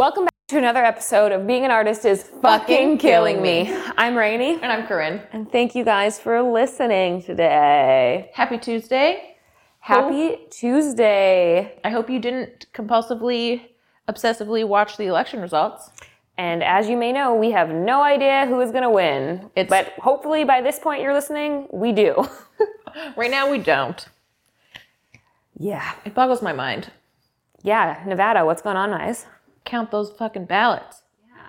[0.00, 3.70] Welcome back to another episode of Being an Artist is Fucking Killing Me.
[3.98, 5.20] I'm Rainey, And I'm Corinne.
[5.30, 8.30] and thank you guys for listening today.
[8.32, 9.36] Happy Tuesday.
[9.80, 11.78] Happy Tuesday.
[11.84, 13.60] I hope you didn't compulsively,
[14.08, 15.90] obsessively watch the election results.
[16.38, 19.50] And as you may know, we have no idea who is going to win.
[19.54, 22.26] It's- but hopefully by this point you're listening, we do.
[23.16, 24.04] Right now, we don't.
[25.56, 25.92] yeah.
[26.06, 26.90] It boggles my mind.
[27.62, 29.26] Yeah, Nevada, what's going on, guys?
[29.64, 31.02] Count those fucking ballots.
[31.26, 31.42] Yeah.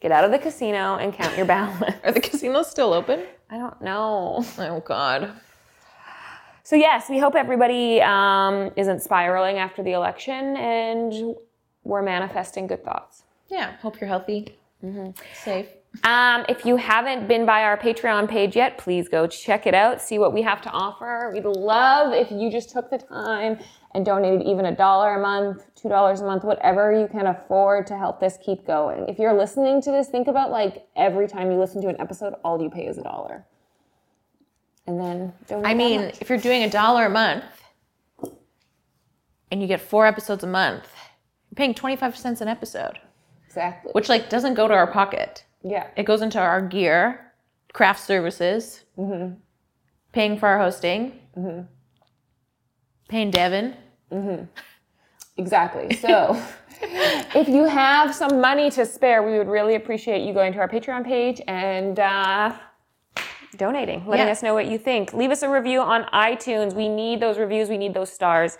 [0.00, 1.94] Get out of the casino and count your ballot.
[2.04, 3.24] Are the casinos still open?
[3.50, 4.44] I don't know.
[4.58, 5.32] Oh, God.
[6.66, 11.36] So yes, we hope everybody um, isn't spiraling after the election, and
[11.84, 13.22] we're manifesting good thoughts.
[13.48, 15.10] Yeah, hope you're healthy, mm-hmm.
[15.32, 15.68] safe.
[16.02, 20.02] Um, if you haven't been by our Patreon page yet, please go check it out.
[20.02, 21.30] See what we have to offer.
[21.32, 23.58] We'd love if you just took the time
[23.96, 27.86] and donated even a dollar a month, two dollars a month, whatever you can afford
[27.86, 29.08] to help this keep going.
[29.08, 32.34] If you're listening to this, think about like every time you listen to an episode,
[32.44, 33.46] all you pay is a dollar,
[34.86, 35.66] and then donate.
[35.66, 36.20] I mean, much.
[36.20, 37.44] if you're doing a dollar a month
[39.50, 40.92] and you get four episodes a month,
[41.50, 42.98] you're paying 25 cents an episode,
[43.46, 43.92] exactly.
[43.92, 45.46] which like doesn't go to our pocket.
[45.62, 45.86] yeah.
[45.96, 47.32] It goes into our gear,
[47.72, 49.36] craft services, mm-hmm.
[50.12, 51.62] paying for our hosting, mm-hmm.
[53.08, 53.74] paying Devin.
[55.36, 55.94] Exactly.
[55.96, 56.40] So,
[57.34, 60.68] if you have some money to spare, we would really appreciate you going to our
[60.68, 62.52] Patreon page and uh,
[63.56, 64.32] donating, letting Yeah.
[64.32, 65.12] us know what you think.
[65.12, 66.74] Leave us a review on iTunes.
[66.74, 68.58] We need those reviews, we need those stars.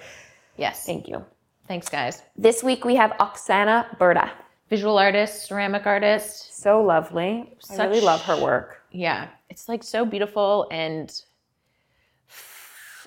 [0.56, 0.84] Yes.
[0.84, 1.24] Thank you.
[1.68, 2.22] Thanks, guys.
[2.36, 4.30] This week we have Oksana Berta.
[4.68, 6.60] Visual artist, ceramic artist.
[6.60, 7.56] So lovely.
[7.70, 8.82] I really love her work.
[8.90, 11.12] Yeah, it's like so beautiful and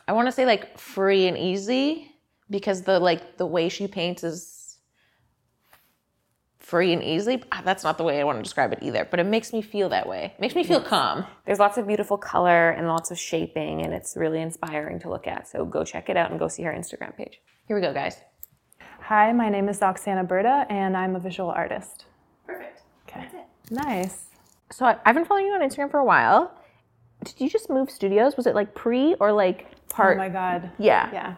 [0.08, 2.09] I want to say like free and easy
[2.50, 4.78] because the like the way she paints is
[6.58, 7.44] free and easy.
[7.52, 9.62] Ah, That's not the way I want to describe it either, but it makes me
[9.62, 10.34] feel that way.
[10.38, 11.26] It makes me feel calm.
[11.46, 15.26] There's lots of beautiful color and lots of shaping, and it's really inspiring to look
[15.28, 15.48] at.
[15.48, 17.42] So go check it out and go see her Instagram page.
[17.68, 18.18] Here we go, guys.
[19.02, 22.06] Hi, my name is Oksana Berta, and I'm a visual artist.
[22.46, 22.82] Perfect.
[23.08, 23.28] Okay.
[23.72, 24.26] Nice.
[24.72, 26.52] So I- I've been following you on Instagram for a while.
[27.24, 28.38] Did you just move studios?
[28.38, 30.18] Was it like pre or like part?
[30.18, 30.70] Oh my God.
[30.78, 31.10] Yeah.
[31.12, 31.36] Yeah.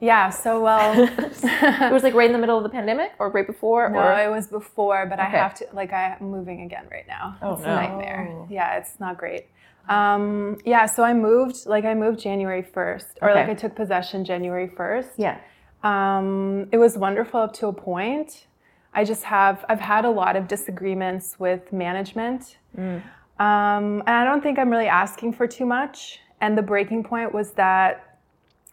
[0.00, 0.92] Yeah, so well,
[1.42, 4.12] It was like right in the middle of the pandemic or right before no, or
[4.18, 7.36] it was before, but I have to, like, I'm moving again right now.
[7.42, 7.72] Oh, it's no.
[7.72, 8.46] a nightmare.
[8.48, 9.46] Yeah, it's not great.
[9.88, 13.40] Um, yeah, so I moved, like, I moved January 1st, or Okay.
[13.40, 15.10] like I took possession January 1st.
[15.16, 15.38] yeah.
[15.82, 18.46] Um, it was wonderful up to a point.
[18.92, 22.56] I just have, I've had a lot of disagreements with management.
[22.76, 23.04] Um,
[23.38, 26.18] and I don't think I'm really asking for too much.
[26.40, 28.07] And the breaking point was that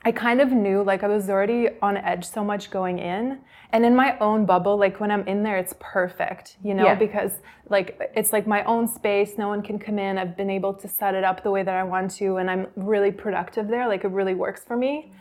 [0.08, 3.40] I kind of knew, like, I was already on edge so much going in.
[3.72, 6.94] And in my own bubble, like, when I'm in there, it's perfect, you know, Yeah.
[6.96, 7.40] because,
[7.70, 9.36] like, it's like my own space.
[9.36, 10.20] No one can come in.
[10.20, 12.38] I've been able to set it up the way that I want to.
[12.38, 13.88] And I'm really productive there.
[13.88, 15.12] Like, it really works for me.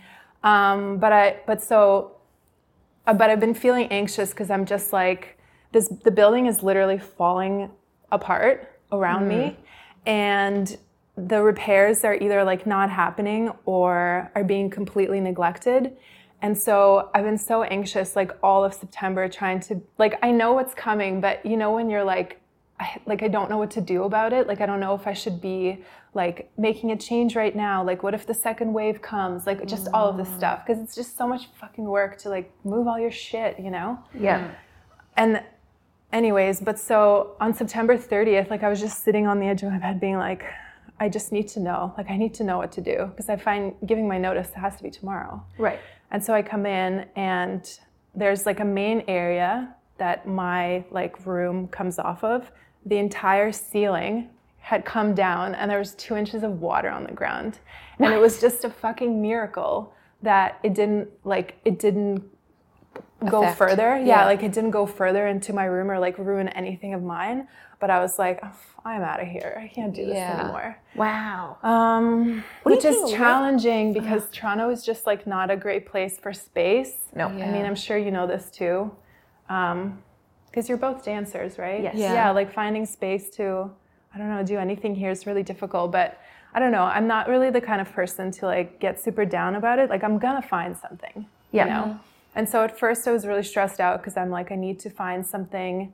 [0.43, 2.17] Um, but I, but so,
[3.06, 5.39] uh, but I've been feeling anxious because I'm just like,
[5.73, 7.71] this, the building is literally falling
[8.12, 9.56] apart around me.
[10.05, 10.77] And
[11.17, 15.97] the repairs are either like not happening or are being completely neglected.
[16.43, 20.53] And so I've been so anxious like all of September trying to like I know
[20.53, 22.41] what's coming, but you know when you're like
[22.81, 24.49] I, like I don't know what to do about it.
[24.49, 27.85] Like I don't know if I should be like making a change right now.
[27.85, 29.47] Like what if the second wave comes?
[29.47, 30.37] Like just all of this mm.
[30.37, 33.71] stuff because it's just so much fucking work to like move all your shit, you
[33.71, 33.99] know?
[34.19, 34.41] Yeah.
[34.41, 34.55] Mm.
[35.17, 35.43] And
[36.13, 39.71] anyways, but so on September 30th, like I was just sitting on the edge of
[39.71, 40.45] my bed being like,
[41.00, 41.93] I just need to know.
[41.99, 44.77] Like I need to know what to do because I find giving my notice has
[44.77, 45.43] to be tomorrow.
[45.59, 45.81] Right.
[46.10, 47.69] And so I come in and
[48.15, 52.50] there's like a main area that my like room comes off of.
[52.87, 57.12] The entire ceiling had come down and there was two inches of water on the
[57.12, 57.59] ground.
[57.99, 62.22] And it was just a fucking miracle that it didn't like it didn't
[63.28, 63.59] go Affect.
[63.59, 63.97] further.
[63.99, 64.25] Yeah, Yeah.
[64.26, 67.49] like it didn't go further into my room or like ruin anything of mine.
[67.85, 68.51] But I was like, "Oh,
[68.87, 69.61] I'm out of here.
[69.63, 70.41] I can't do this Yeah.
[70.41, 70.79] anymore.
[70.97, 71.59] Wow.
[71.63, 76.19] Um, which is think it challenging because Toronto is just like not a great place
[76.19, 77.09] for space.
[77.15, 77.27] No.
[77.27, 78.91] I mean, I'm sure you know this too.
[79.51, 80.03] Um,
[80.47, 81.83] because you're both dancers, right?
[81.83, 81.97] Yes.
[81.97, 82.15] Yeah.
[82.15, 82.31] Yeah.
[82.31, 83.71] like finding space to,
[84.15, 85.93] I don't know, do anything here is really difficult.
[85.93, 86.19] But
[86.55, 86.85] I don't know.
[86.85, 89.91] I'm not really the kind of person to like get super down about it.
[89.91, 91.27] Like I'm gonna find something.
[91.53, 91.65] Yeah.
[91.67, 92.01] You know.
[92.35, 94.89] And so at first I was really stressed out because I'm like, I need to
[94.89, 95.93] find something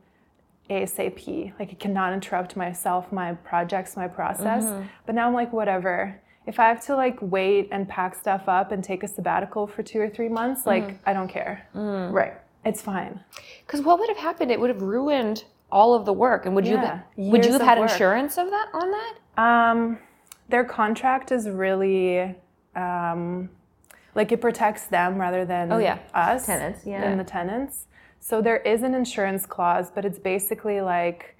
[0.70, 1.52] ASAP.
[1.58, 4.64] Like it cannot interrupt myself, my projects, my process.
[5.06, 6.20] But now I'm like, whatever.
[6.46, 9.82] If I have to like wait and pack stuff up and take a sabbatical for
[9.82, 11.67] two or three months, like I don't care.
[11.75, 12.34] Right.
[12.64, 13.20] It's fine.
[13.67, 14.50] Because what would have happened?
[14.50, 16.46] It would have ruined all of the work.
[16.46, 17.90] And would you Yeah, would you have had work.
[17.90, 19.14] insurance of that on that?
[19.43, 19.99] Um,
[20.49, 22.34] their contract is really
[22.75, 23.49] um,
[24.14, 25.99] like it protects them rather than Oh, yeah.
[26.12, 27.00] us Tenants, yeah.
[27.02, 27.87] than the tenants.
[28.20, 31.37] So there is an insurance clause, but it's basically like,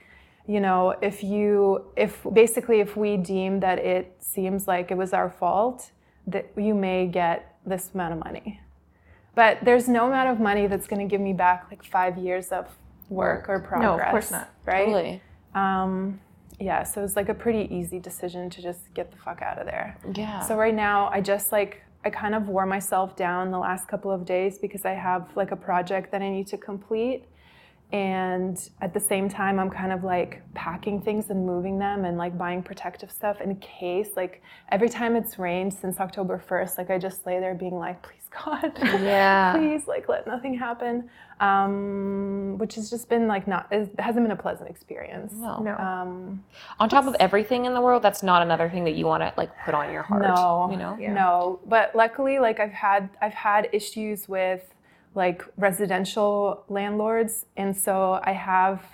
[0.47, 5.13] you know, if you if basically if we deem that it seems like it was
[5.13, 5.91] our fault,
[6.27, 8.61] that you may get this amount of money.
[9.35, 12.49] But there's no amount of money that's going to give me back like five years
[12.49, 12.67] of
[13.09, 13.99] work or progress.
[13.99, 14.51] No, of course not.
[14.65, 14.87] Right?
[14.87, 15.23] Totally.
[15.55, 16.21] Um,
[16.59, 19.59] yeah, so it was like a pretty easy decision to just get the fuck out
[19.59, 19.97] of there.
[20.15, 20.41] Yeah.
[20.41, 24.11] So right now, I just like I kind of wore myself down the last couple
[24.11, 27.25] of days because I have like a project that I need to complete.
[27.93, 32.17] And at the same time, I'm kind of like packing things and moving them and
[32.17, 34.11] like buying protective stuff in case.
[34.17, 38.01] Like every time it's rained since October 1st, like I just lay there being like,
[38.03, 38.73] please God,
[39.03, 39.53] Yeah.
[39.57, 41.11] please, like let nothing happen.
[41.41, 45.33] Um, which has just been like not, it hasn't been a pleasant experience.
[45.35, 45.59] No.
[45.59, 45.77] No.
[45.77, 46.45] Um,
[46.79, 49.33] on top of everything in the world, that's not another thing that you want to
[49.37, 50.23] like put on your heart.
[50.23, 50.95] No, You know?
[50.97, 51.61] no.
[51.67, 54.63] But luckily, like I've had I've had issues with
[55.15, 58.85] like residential landlords, and so I have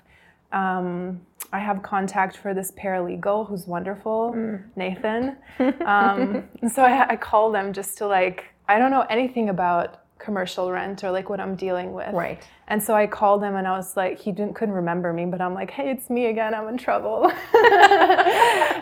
[0.52, 1.20] um,
[1.52, 4.32] I have contact for this paralegal who's wonderful,
[4.76, 5.36] Nathan.
[5.86, 10.06] Um, and so I, I call them just to like I don't know anything about
[10.26, 12.12] commercial rent or like what I'm dealing with.
[12.12, 12.43] Right.
[12.69, 15.40] And so I called him and I was like, he didn't couldn't remember me, but
[15.40, 16.52] I'm like, hey, it's me again.
[16.52, 17.31] I'm in trouble.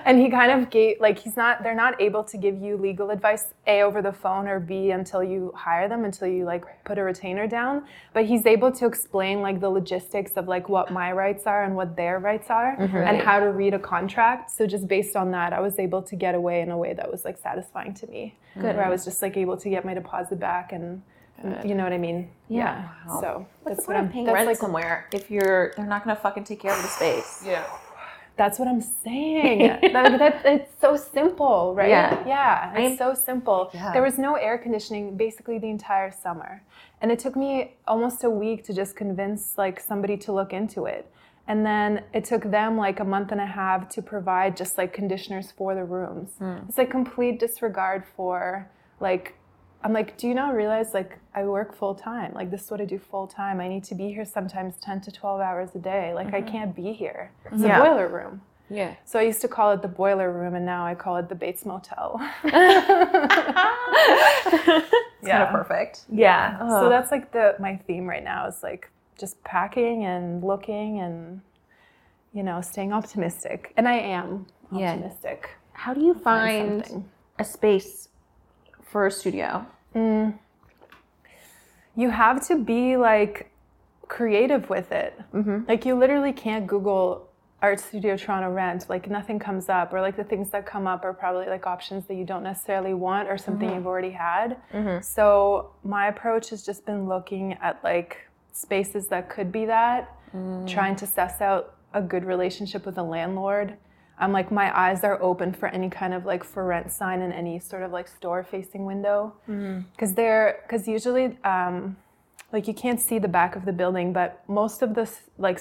[0.07, 3.11] and he kind of gave like he's not they're not able to give you legal
[3.11, 6.97] advice a over the phone or b until you hire them until you like put
[6.97, 7.85] a retainer down.
[8.15, 11.77] But he's able to explain like the logistics of like what my rights are and
[11.77, 12.97] what their rights are mm-hmm.
[12.97, 14.51] and how to read a contract.
[14.51, 17.11] So just based on that, I was able to get away in a way that
[17.13, 18.39] was like satisfying to me.
[18.55, 18.77] Good.
[18.77, 21.03] Where I was just like able to get my deposit back and.
[21.65, 22.31] You know what I mean?
[22.49, 22.89] Yeah.
[23.21, 26.05] So What's that's the what I'm of paying rent like somewhere if you're they're not
[26.05, 27.43] gonna fucking take care of the space?
[27.45, 27.65] Yeah.
[28.37, 29.59] That's what I'm saying.
[29.93, 31.89] that, that, it's so simple, right?
[31.89, 32.27] Yeah.
[32.27, 33.71] Yeah, it's I- so simple.
[33.73, 33.93] Yeah.
[33.93, 36.63] There was no air conditioning basically the entire summer.
[37.01, 40.87] And it took me almost a week to just convince like somebody to look into
[40.87, 41.11] it.
[41.47, 44.93] And then it took them like a month and a half to provide just like
[44.93, 46.31] conditioners for the rooms.
[46.39, 46.59] Hmm.
[46.69, 49.35] It's like complete disregard for like
[49.85, 52.33] I'm like, do you not realize like I work full time?
[52.33, 53.61] Like this is what I do full time.
[53.61, 56.15] I need to be here sometimes 10 to 12 hours a day.
[56.15, 56.51] Like I mm-hmm.
[56.51, 57.31] can't be here.
[57.53, 57.81] It's Yeah.
[57.81, 58.41] a boiler room.
[58.71, 58.95] Yeah.
[59.05, 61.35] So I used to call it the boiler room, and now I call it the
[61.35, 62.19] Bates Motel.
[65.25, 66.05] It's kind of perfect.
[66.11, 66.59] Yeah.
[66.69, 71.41] So that's like the my theme right now is like just packing and looking and
[72.33, 74.93] you know staying optimistic, and I am Yeah.
[74.93, 75.51] optimistic.
[75.73, 77.05] How do you find
[77.39, 78.09] a space
[78.83, 79.67] for a studio?
[79.95, 80.39] Mm.
[81.97, 83.51] You have to be like
[84.09, 85.19] creative with it.
[85.33, 85.61] Mm-hmm.
[85.69, 87.29] Like you literally can't Google
[87.63, 88.87] art studio Toronto rent.
[88.89, 92.05] Like nothing comes up, or like the things that come up are probably like options
[92.07, 93.79] that you don't necessarily want or something mm-hmm.
[93.79, 94.59] you've already had.
[94.73, 95.03] Mm-hmm.
[95.03, 98.19] So my approach has just been looking at like
[98.53, 100.69] spaces that could be that, mm.
[100.69, 103.77] trying to suss out a good relationship with a landlord.
[104.19, 107.33] I'm like my eyes are open for any kind of like for rent sign in
[107.33, 109.35] any sort of like store facing window
[109.93, 111.97] because they're because usually um,
[112.53, 115.61] like you can't see the back of the building, but most of the like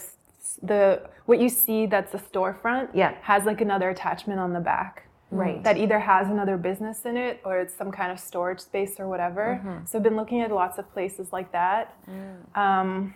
[0.62, 3.16] the what you see that's the storefront Yeah.
[3.22, 5.08] has like another attachment on the back.
[5.32, 5.64] Right.
[5.64, 9.08] That either has another business in it or it's some kind of storage space or
[9.08, 9.82] whatever.
[9.86, 11.96] So I've been looking at lots of places like that.
[12.54, 13.16] Um,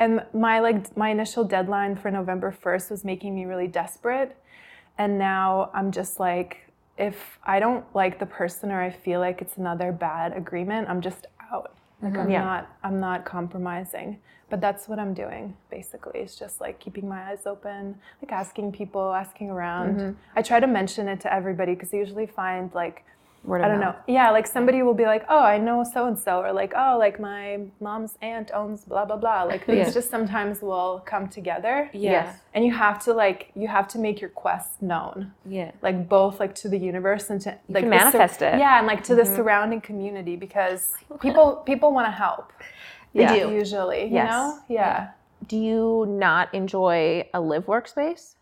[0.00, 4.36] and my like my initial deadline for November 1st was making me really desperate.
[4.98, 6.64] And now I'm just like
[6.96, 11.00] if I don't like the person or I feel like it's another bad agreement, I'm
[11.00, 11.74] just out.
[12.02, 12.30] Like I'm mm-hmm.
[12.30, 12.44] Yeah.
[12.44, 14.18] not I'm not compromising.
[14.50, 16.20] But that's what I'm doing basically.
[16.20, 19.98] It's just like keeping my eyes open, like asking people, asking around.
[19.98, 20.18] Mm-hmm.
[20.36, 23.04] I try to mention it to everybody because I usually find like
[23.44, 23.94] Word I don't know.
[24.06, 26.96] Yeah, like somebody will be like, "Oh, I know so and so," or like, "Oh,
[26.98, 29.90] like my mom's aunt owns blah blah blah." Like things Yeah.
[29.92, 31.90] just sometimes will come together.
[31.92, 32.10] Yeah.
[32.10, 32.38] Yes.
[32.54, 35.72] And you have to like you have to make your quest known, Yeah.
[35.82, 38.58] like both like to the universe and to like can the sur- manifest it.
[38.58, 39.36] Yeah, and like to the mm-hmm.
[39.36, 42.52] surrounding community because people people want to help.
[43.12, 43.52] They Yeah, do.
[43.52, 44.04] usually.
[44.04, 44.30] You Yes.
[44.30, 44.58] know?
[44.68, 45.08] Yeah.
[45.46, 48.36] Do you not enjoy a live workspace?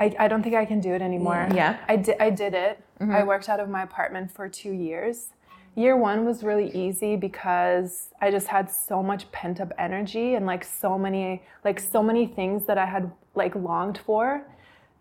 [0.00, 1.48] I, I don't think I can do it anymore.
[1.54, 1.78] Yeah.
[1.88, 2.80] I did I did it.
[3.00, 5.28] I worked out of my apartment for two years.
[5.76, 10.46] Year one was really easy because I just had so much pent up energy and
[10.46, 14.46] like so many like so many things that I had like longed for.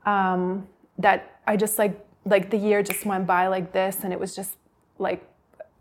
[0.05, 4.19] Um, that I just like like the year just went by like this and it
[4.19, 4.57] was just
[4.99, 5.27] like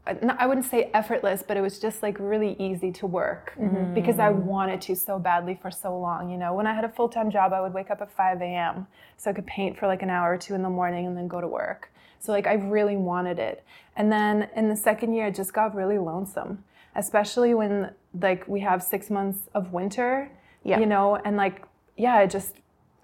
[0.04, 3.94] I wouldn't say effortless, but it was just like really easy to work mm-hmm.
[3.94, 6.28] because I wanted to so badly for so long.
[6.28, 8.42] You know, when I had a full time job, I would wake up at 5
[8.42, 8.88] a.m.
[9.16, 11.28] so I could paint for like an hour or two in the morning and then
[11.28, 11.92] go to work.
[12.18, 13.64] So like I really wanted it.
[13.94, 16.64] And then in the second year, it just got really lonesome,
[16.96, 20.32] especially when like we have six months of winter.
[20.64, 20.80] Yeah.
[20.80, 21.64] You know, and like
[21.96, 22.54] yeah, I just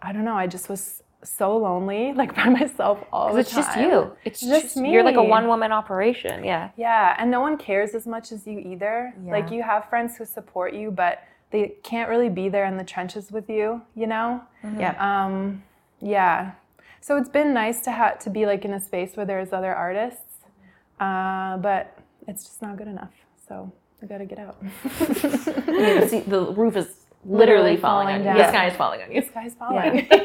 [0.02, 3.59] I don't know, I just was so lonely, like by myself all the It's time.
[3.61, 4.13] It's just you.
[4.25, 6.45] It's just just, You're like a one woman operation.
[6.45, 6.71] Yeah.
[6.77, 9.15] Yeah, and no one cares as much as you either.
[9.25, 12.85] Like you have friends who support you, but they can't really be there in the
[12.85, 14.43] trenches with you, you know?
[14.79, 14.95] Yeah.
[14.99, 15.63] Um,
[16.01, 16.53] yeah.
[17.01, 19.75] So it's been nice to have to be like in a space where there's other
[19.75, 20.45] artists,
[21.01, 23.13] uh, but it's just not good enough.
[23.49, 23.73] So
[24.03, 24.57] I gotta get out.
[25.69, 26.89] You see, the roof is
[27.29, 28.37] literally, Literally falling, falling on down.
[28.37, 28.43] you.
[28.43, 29.21] The sky is falling on you.
[29.21, 30.09] the sky's falling.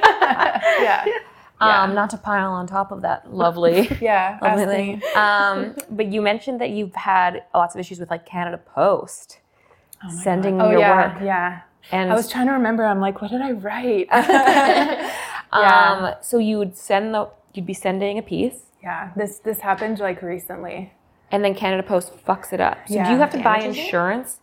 [0.84, 1.06] Yeah.
[1.06, 1.84] yeah.
[1.84, 4.38] Um, not to pile on top of that lovely, Yeah.
[4.42, 5.02] lovely thing.
[5.16, 9.40] Um, but you mentioned that you've had lots of issues with like Canada Post
[10.24, 11.62] sending Oh your yeah, work, yeah.
[11.92, 12.84] and I was trying to remember.
[12.84, 14.08] I'm like, what did I write?
[14.12, 15.12] yeah.
[15.52, 19.12] um, so you would send the, you'd be sending a piece, yeah.
[19.16, 20.92] This this happened like recently.
[21.32, 22.78] and then Canada Post fucks it up.
[22.88, 24.40] So do you have to buy insurance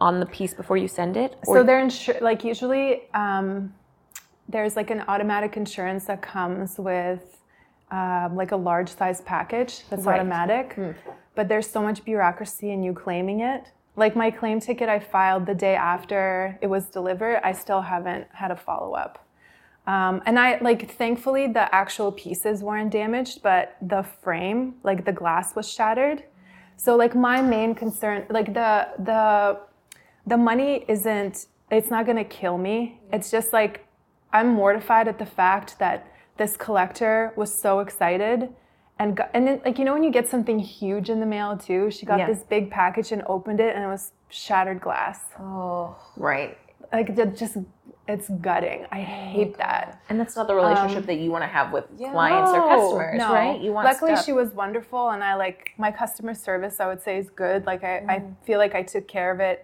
[0.00, 1.36] on the piece before you send it?
[1.44, 3.72] so they're insur- like usually um,
[4.48, 7.22] there's like an automatic insurance that comes with
[7.90, 10.20] um, like a large size package that's Right.
[10.20, 10.76] automatic
[11.34, 13.64] but there's so much bureaucracy in you claiming it
[13.96, 18.26] like my claim ticket i filed the day after it was delivered i still haven't
[18.32, 19.24] had a follow-up
[19.86, 25.12] um, and i like thankfully the actual pieces weren't damaged but the frame like the
[25.12, 26.22] glass was shattered
[26.76, 29.58] so like my main concern like the the
[30.28, 33.74] the money isn't it's not going to kill me it's just like
[34.32, 35.98] i'm mortified at the fact that
[36.36, 38.48] this collector was so excited
[39.00, 41.56] and got, and it, like you know when you get something huge in the mail
[41.56, 42.26] too she got Yeah.
[42.32, 46.56] this big package and opened it and it was shattered glass oh, Right.
[46.92, 47.56] like that just
[48.08, 51.72] it's gutting i hate that And that's not the relationship that you want to have
[51.72, 53.32] with clients or customers, no.
[53.32, 53.60] right?
[53.60, 54.24] You want Luckily, stuff.
[54.26, 56.80] she was wonderful, and I like my customer service.
[56.80, 57.66] I would say is good.
[57.66, 58.10] Like I, Mm-hmm.
[58.10, 59.58] I feel like I took care of it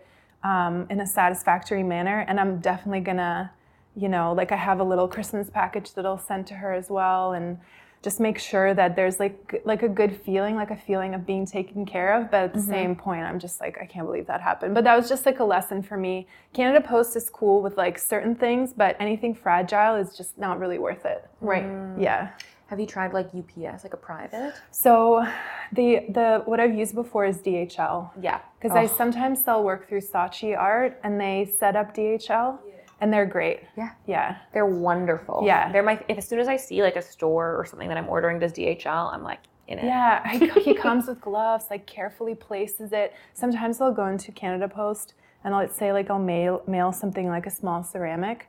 [0.45, 3.53] um, in a satisfactory manner, and I'm definitely gonna,
[3.97, 6.91] you know, like I have a little Christmas package that I'll send to her as
[6.91, 7.59] well, and
[8.03, 11.47] just make sure that there's like like a good feeling, like a feeling of being
[11.47, 12.31] taken care of.
[12.31, 12.71] But at the Mm-hmm.
[12.71, 14.75] same point, I'm just like I can't believe that happened.
[14.75, 16.27] But that was just like a lesson for me.
[16.53, 20.79] Canada Post is cool with like certain things, but anything fragile is just not really
[20.79, 21.25] worth it.
[21.41, 21.73] right.
[21.97, 22.33] Yeah.
[22.75, 24.52] Have you tried like UPS, like a private?
[24.73, 25.25] So
[25.73, 28.11] the the what I've used before is DHL.
[28.21, 32.59] Yeah, Because I sometimes sell work through Saatchi Art and they set up DHL
[33.00, 33.61] and they're great.
[33.76, 33.90] Yeah.
[34.09, 34.38] Yeah.
[34.52, 35.43] They're wonderful.
[35.47, 35.71] Yeah.
[35.71, 38.09] They're my if as soon as I see like a store or something that I'm
[38.09, 39.85] ordering does DHL, I'm like in it.
[39.85, 40.21] Yeah.
[40.25, 43.14] I, he comes with gloves, like carefully places it.
[43.35, 45.14] Sometimes I'll go into Canada Post
[45.45, 48.49] and I'll say like I'll mail mail something like a small ceramic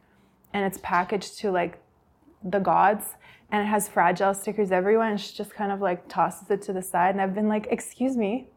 [0.52, 1.78] and it's packaged to like
[2.44, 3.06] the gods
[3.52, 6.74] and it has fragile stickers everywhere and she just kind of like tosses it to
[6.74, 8.50] the side and I've been like, excuse me.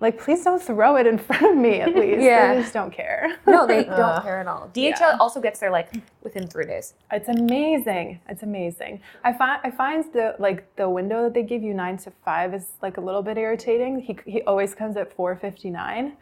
[0.00, 2.20] Like, please don't throw it in front of me at least.
[2.22, 2.54] Yeah.
[2.54, 3.38] They just don't care.
[3.46, 4.70] No, they don't care at all.
[4.74, 5.16] DHL Yeah.
[5.20, 5.92] also gets there like
[6.22, 6.94] within three days.
[7.12, 8.20] It's amazing.
[8.28, 9.00] It's amazing.
[9.24, 12.54] I find I find the like the window that they give you nine to five
[12.54, 14.00] is like a little bit irritating.
[14.00, 16.16] He he always comes at four fifty nine,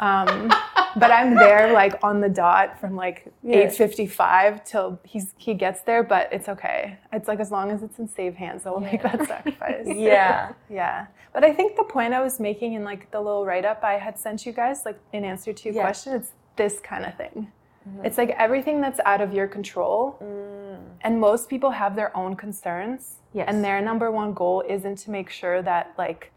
[0.00, 0.52] um,
[0.96, 5.54] but I'm there like on the dot from like eight fifty five till he's he
[5.54, 6.02] gets there.
[6.02, 6.98] But it's okay.
[7.12, 9.86] It's like as long as it's in safe hands, I will make that sacrifice.
[9.98, 10.52] Yeah.
[10.70, 11.06] Yeah.
[11.32, 13.94] But I think the point I was making in like the little write up I
[13.94, 15.82] had sent you guys, like in answer to your Yeah.
[15.82, 17.52] question, it's this kind of thing.
[17.88, 18.04] Mm-hmm.
[18.06, 20.18] It's like everything that's out of your control.
[20.22, 20.78] Mm.
[21.02, 23.16] And most people have their own concerns.
[23.32, 23.46] Yes.
[23.48, 26.32] And their number one goal isn't to make sure that like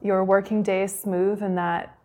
[0.00, 1.96] your working day is smooth and that,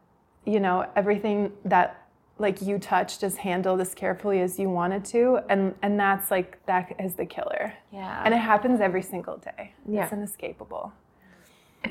[0.45, 1.95] you know, everything that
[2.37, 5.39] like you touched is handled as carefully as you wanted to.
[5.49, 7.73] And and that's like that is the killer.
[7.91, 8.21] Yeah.
[8.23, 9.73] And it happens every single day.
[9.87, 10.03] Yeah.
[10.03, 10.93] It's inescapable.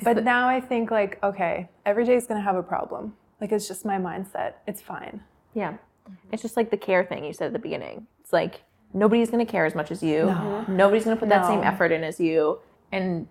[0.03, 3.15] But now I think like, okay, every day is gonna have a problem.
[3.41, 4.55] Like it's just my mindset.
[4.67, 5.23] It's fine.
[5.55, 5.75] Yeah.
[6.33, 8.07] It's just like the care thing you said at the beginning.
[8.21, 8.63] It's like
[8.95, 10.27] nobody's going to care as much as you.
[10.69, 12.59] Nobody's going to put that same effort in as you.
[12.93, 13.29] And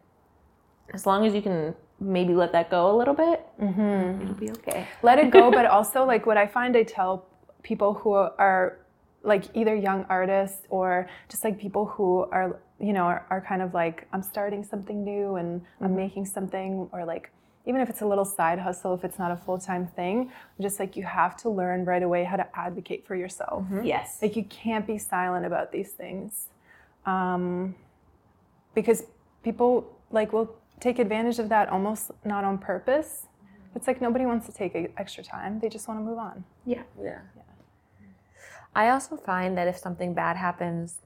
[0.94, 4.22] as long as you can maybe let that go a little bit, mm-hmm.
[4.22, 4.88] it'll be okay.
[5.02, 7.26] Let it go, but also like what I find I tell
[7.64, 8.80] people who are
[9.28, 12.08] like either young artists or just like people who
[12.38, 15.50] are you know are, are kind of like I'm starting something new and
[15.82, 17.26] I'm making something or like
[17.66, 20.32] even if it's a little side hustle if it's not a full-time thing
[20.62, 24.20] just like you have to learn right away how to advocate for yourself Yes.
[24.22, 26.48] like you can't be silent about these things
[27.06, 27.76] um,
[28.74, 29.00] because
[29.44, 29.72] people
[30.12, 33.12] like will take advantage of that almost not on purpose
[33.76, 34.72] It's like nobody wants to take
[35.04, 35.60] extra time.
[35.62, 36.44] They just want to move on.
[36.66, 36.84] Yeah.
[37.10, 37.20] Yeah.
[38.82, 41.00] I also find that if something bad happens,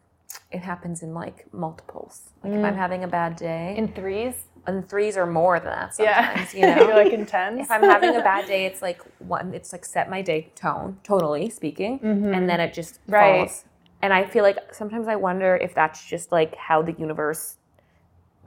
[0.51, 2.15] it happens in like multiples.
[2.43, 4.35] Like if I'm having a bad day, In threes?
[4.67, 6.45] and threes or more than that Yeah.
[6.53, 6.85] you know.
[7.01, 7.61] Like in tens?
[7.61, 9.53] if I'm having a bad day, it's like one.
[9.57, 11.99] It's like set my day tone, totally speaking,
[12.35, 13.13] and then it just Mm-hmm.
[13.13, 13.37] Right.
[13.49, 13.65] falls.
[14.03, 17.57] And I feel like sometimes I wonder if that's just like how the universe.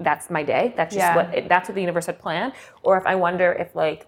[0.09, 0.65] That's my day.
[0.77, 1.17] That's just Yeah.
[1.19, 2.53] what it, that's what the universe had planned.
[2.83, 4.01] Or if I wonder if like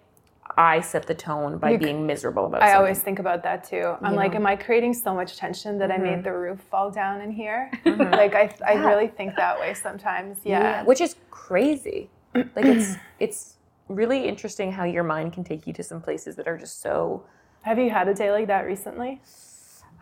[0.59, 2.79] I set the tone by You being miserable about I something.
[2.79, 3.95] always think about that too.
[4.03, 6.03] I'm like, am I creating so much tension that I Mm-hmm.
[6.03, 7.71] made the roof fall down in here?
[7.85, 10.39] Like, I, I really think that way sometimes.
[10.45, 10.83] Yeah.
[10.85, 12.11] which is crazy.
[12.57, 13.57] Like it's it's
[13.89, 17.25] really interesting how your mind can take you to some places that are just so
[17.63, 19.21] Have you had a day like that recently?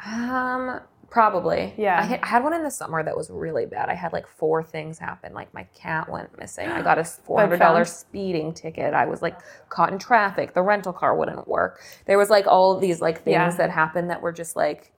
[0.06, 0.80] Um,
[1.10, 1.74] probably.
[1.76, 1.98] Yeah.
[1.98, 3.88] I had, I had one in the summer that was really bad.
[3.88, 5.32] I had like four things happen.
[5.34, 6.68] Like my cat went missing.
[6.68, 8.94] I got a four hundred dollars speeding ticket.
[8.94, 10.54] I was like caught in traffic.
[10.54, 11.80] The rental car wouldn't work.
[12.06, 13.50] There was like all these like things Yeah.
[13.56, 14.92] that happened that were just like,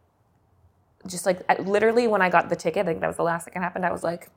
[1.06, 3.44] just like I, literally when I got the ticket, I think that was the last
[3.44, 3.84] thing that happened.
[3.86, 4.28] I was like,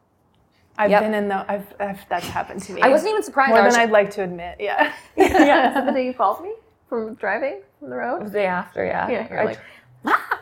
[0.78, 1.02] I've Yep.
[1.02, 2.82] been in the, I've, I've, that's happened to me.
[2.82, 3.50] I wasn't even surprised.
[3.50, 4.58] More I was than I'd like to admit.
[4.60, 4.94] Yeah.
[5.18, 5.70] yeah.
[5.70, 6.54] Is that the day you called me
[6.88, 8.26] from driving from the road.
[8.26, 9.10] the day after, yeah.
[9.10, 9.28] Yeah.
[9.30, 9.60] You're I, like,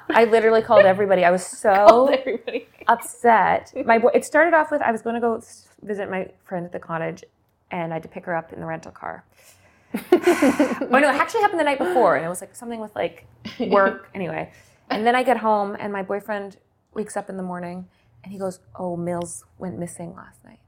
[0.10, 1.26] I literally called everybody.
[1.26, 2.10] I was so
[2.88, 3.74] upset.
[3.86, 4.10] My boy.
[4.14, 5.42] It started off with I was going to go
[5.84, 7.24] visit my friend at the cottage,
[7.72, 9.24] and I had to pick her up in the rental car.
[9.94, 13.26] oh no, it actually happened the night before, and it was like something with like
[13.60, 14.52] work anyway.
[14.90, 16.58] And then I get home, and my boyfriend
[16.94, 17.88] wakes up in the morning,
[18.24, 20.60] and he goes, "Oh, Mills went missing last night,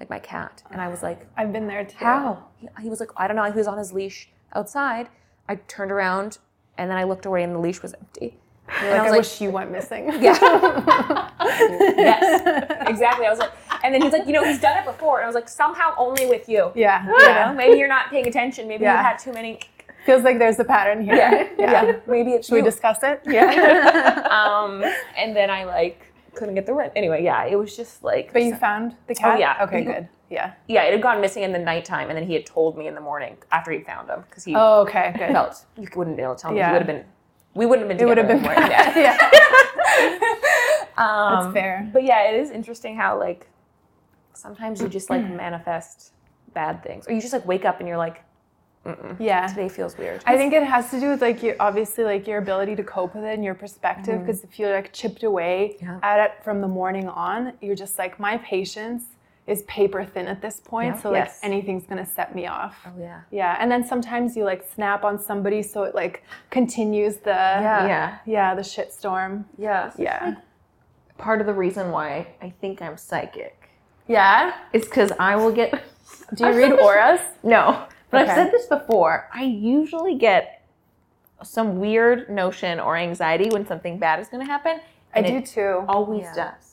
[0.00, 1.96] like my cat." And I was like, I've been there too.
[1.98, 5.08] "How?" He, he was like, "I don't know." He was on his leash outside.
[5.48, 6.38] I turned around,
[6.76, 8.38] and then I looked away, and the leash was empty.
[8.68, 10.06] And like, I I, like, wish you went missing.
[10.20, 10.36] yeah.
[11.40, 12.88] yes.
[12.88, 13.26] Exactly.
[13.26, 13.52] I was like,
[13.84, 15.18] and then he's like, you know, he's done it before.
[15.18, 16.72] And I was like, somehow only with you.
[16.74, 17.04] Yeah.
[17.06, 18.68] You know, maybe you're not paying attention.
[18.68, 18.98] Maybe Yeah.
[18.98, 19.60] you had too many.
[20.04, 21.14] Feels like there's a pattern here.
[21.16, 21.48] Yeah.
[21.58, 21.96] Yeah.
[22.06, 22.64] Maybe it's Should we you.
[22.64, 23.20] discuss it?
[23.26, 24.26] Yeah.
[24.30, 24.84] um,
[25.16, 26.92] and then I like couldn't get the rent.
[26.96, 28.32] Anyway, yeah, it was just like.
[28.32, 29.36] But you found the cat?
[29.36, 29.56] Oh, yeah.
[29.64, 30.08] Okay, You- good.
[30.28, 30.54] Yeah.
[30.66, 32.96] yeah, it had gone missing in the nighttime, and then he had told me in
[32.96, 35.30] the morning after he found him because he Oh, okay, good.
[35.30, 36.58] felt you wouldn't be able to tell me.
[36.58, 36.66] Yeah.
[36.66, 37.04] He would have been.
[37.56, 38.06] We wouldn't have been.
[38.06, 38.96] It would have been bad.
[38.96, 39.16] anymore.
[39.20, 39.30] yeah.
[40.98, 41.90] Um, That's fair.
[41.92, 43.46] But yeah, it is interesting how like
[44.32, 46.12] sometimes you just like manifest
[46.54, 48.22] bad things, or you just like wake up and you're like,
[49.18, 49.46] Yeah.
[49.46, 50.22] today feels weird.
[50.24, 53.14] I think it has to do with like your obviously like your ability to cope
[53.14, 54.20] with it and your perspective.
[54.20, 55.98] Because if you're like chipped away Yeah.
[56.02, 59.04] at it from the morning on, you're just like my patience
[59.46, 60.96] is paper thin at this point.
[60.96, 61.00] Yeah.
[61.02, 61.40] So like Yes.
[61.42, 62.76] anything's gonna set me off.
[62.86, 67.16] oh yeah, Yeah, and then sometimes you like snap on somebody, so it like continues
[67.18, 67.86] the Yeah.
[67.86, 68.18] Yeah.
[68.26, 69.44] yeah the shit storm.
[69.56, 70.34] yeah, Yeah,
[71.18, 73.70] Part of the reason why I think I'm psychic
[74.08, 74.52] yeah.
[74.72, 75.82] is because I will get.
[76.34, 77.20] Do you read auras?
[77.42, 79.28] No, but I've said this before.
[79.32, 80.64] I usually get
[81.42, 84.80] some weird notion or anxiety when something bad is going to happen.
[85.14, 85.84] I do too.
[85.88, 86.34] Always Yeah.
[86.34, 86.65] does.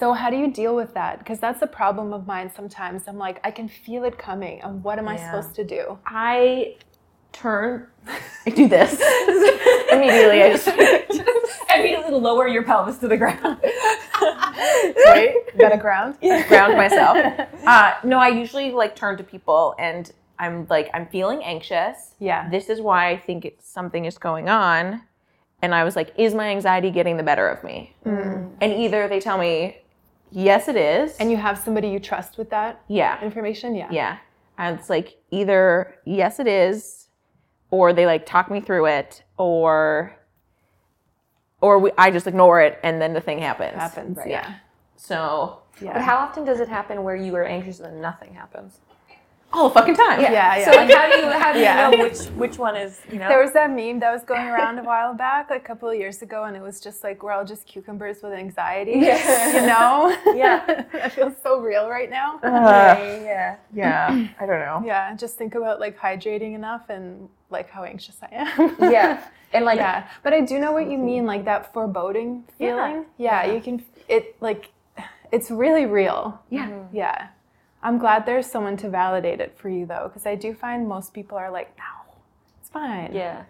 [0.00, 1.18] So how do you deal with that?
[1.18, 2.50] Because that's a problem of mine.
[2.50, 5.98] Sometimes I'm like, I can feel it coming, and what am I supposed to do?
[6.06, 6.76] I
[7.32, 7.86] turn.
[8.46, 8.92] I do this
[9.92, 10.42] immediately.
[10.42, 10.68] I just
[11.76, 13.58] immediately lower your pelvis to the ground.
[15.04, 15.34] Right?
[15.58, 16.16] Got a ground?
[16.48, 17.18] ground myself.
[17.66, 22.14] Uh, no, I usually like turn to people and I'm like, I'm feeling anxious.
[22.18, 22.48] Yeah.
[22.48, 25.02] This is why I think it's, something is going on.
[25.60, 27.94] And I was like, is my anxiety getting the better of me?
[28.62, 29.76] And either they tell me,
[30.30, 31.16] yes, it is.
[31.18, 33.22] And you have somebody you trust with that yeah.
[33.22, 33.74] information?
[33.74, 33.88] Yeah.
[33.90, 34.18] Yeah.
[34.58, 37.08] And it's like either yes, it is,
[37.70, 40.16] or they like talk me through it, or
[41.60, 43.76] or we, I just ignore it and then the thing happens.
[43.76, 44.16] Happens.
[44.16, 44.30] Right.
[44.30, 44.54] Yeah.
[44.96, 45.94] So Yeah.
[45.94, 48.80] But how often does it happen where you are anxious and then nothing happens?
[49.52, 50.20] All the fucking time.
[50.20, 50.64] Yeah, yeah.
[50.64, 51.90] So like, how do you how do you Yeah.
[51.90, 53.28] know which which one is you know?
[53.28, 55.96] There was that meme that was going around a while back, like a couple of
[55.96, 58.92] years ago, and it was just like we're all just cucumbers with anxiety.
[58.96, 59.60] Yeah.
[59.60, 60.16] You know?
[60.36, 60.84] Yeah.
[60.92, 62.38] that feels so real right now.
[62.42, 63.56] Uh, yeah.
[63.74, 64.28] Yeah.
[64.40, 64.82] I don't know.
[64.84, 68.76] Yeah, just think about like hydrating enough and like how anxious I am.
[68.80, 69.24] Yeah.
[69.52, 73.04] And like yeah, but I do know what you mean, like that foreboding feeling.
[73.18, 73.44] Yeah.
[73.44, 73.84] Yeah, you can.
[74.08, 74.70] It like,
[75.32, 76.40] it's really real.
[76.50, 76.68] Yeah.
[76.68, 76.96] Mm-hmm.
[76.96, 77.28] Yeah,
[77.82, 81.14] I'm glad there's someone to validate it for you though, because I do find most
[81.14, 82.14] people are like, no,
[82.60, 83.14] it's fine.
[83.14, 83.44] yeah.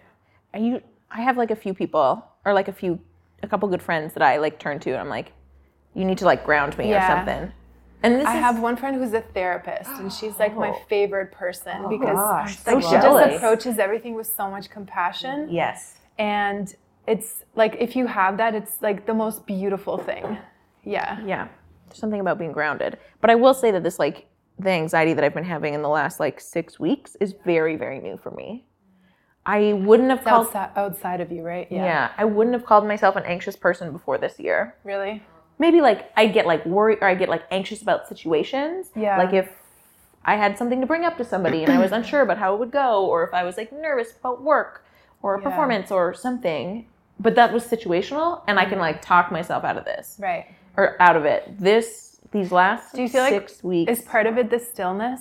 [0.55, 3.01] Are you I have like a few people or like a few
[3.43, 5.33] a couple good friends that I like turn to and I'm like,
[5.95, 7.05] you need to like ground me Yeah.
[7.05, 7.53] or something.
[8.03, 10.83] And this I is have one friend who's a therapist, and she's like my oh.
[10.88, 15.49] favorite person oh because gosh, like so she just approaches everything with so much compassion.
[15.51, 15.97] Yes.
[16.19, 16.75] and
[17.07, 20.38] it's like if you have that it's like the most beautiful thing
[20.85, 21.49] yeah Yeah.
[21.90, 22.98] There's something about being grounded.
[23.20, 24.26] But I will say that this like
[24.59, 27.98] the anxiety that I've been having in the last like six weeks is very, very
[27.98, 28.64] new for me.
[29.44, 30.46] I wouldn't have called.
[30.48, 31.66] outside, outside of you, right?
[31.70, 32.12] Yeah.
[32.16, 34.76] I wouldn't have called myself an anxious person before this year.
[34.85, 35.22] Really?
[35.59, 38.90] Maybe like I get like worried or I get like anxious about situations.
[38.94, 39.18] Yeah.
[39.18, 39.50] Like if
[40.24, 42.59] I had something to bring up to somebody and I was unsure about how it
[42.61, 44.85] would go, or if I was like nervous about work
[45.22, 45.48] or a Yeah.
[45.48, 46.87] performance or something.
[47.18, 50.46] But that was situational, and I can like talk myself out of this Right.
[50.76, 51.59] Or out of it.
[51.59, 53.90] This these last Do you feel like six weeks.
[53.92, 55.20] Is part of it the stillness?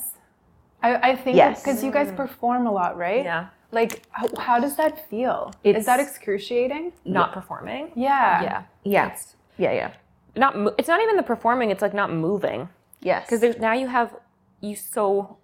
[0.81, 1.61] I, I think Yes.
[1.61, 2.15] because you guys mm.
[2.15, 3.23] perform a lot, right?
[3.23, 3.47] Yeah.
[3.71, 5.53] Like, how, how does that feel?
[5.63, 6.93] It's- Is that excruciating?
[7.05, 7.91] Not performing.
[7.95, 8.41] Yeah.
[8.43, 8.63] Yeah.
[8.83, 9.15] yeah,
[9.57, 9.91] yeah, yeah.
[10.35, 10.55] Not.
[10.77, 11.69] It's not even the performing.
[11.69, 12.69] It's like not moving.
[13.01, 14.15] Yes, because now you have
[14.61, 15.37] you so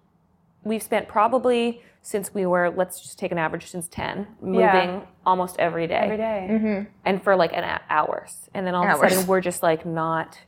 [0.66, 5.00] we've spent probably since we were let's just take an average since 10 moving Yeah.
[5.24, 6.48] almost every day, Every day.
[6.50, 6.90] Mm-hmm.
[7.04, 9.86] and for like an a- hours and then all of a sudden we're just like
[9.86, 10.38] not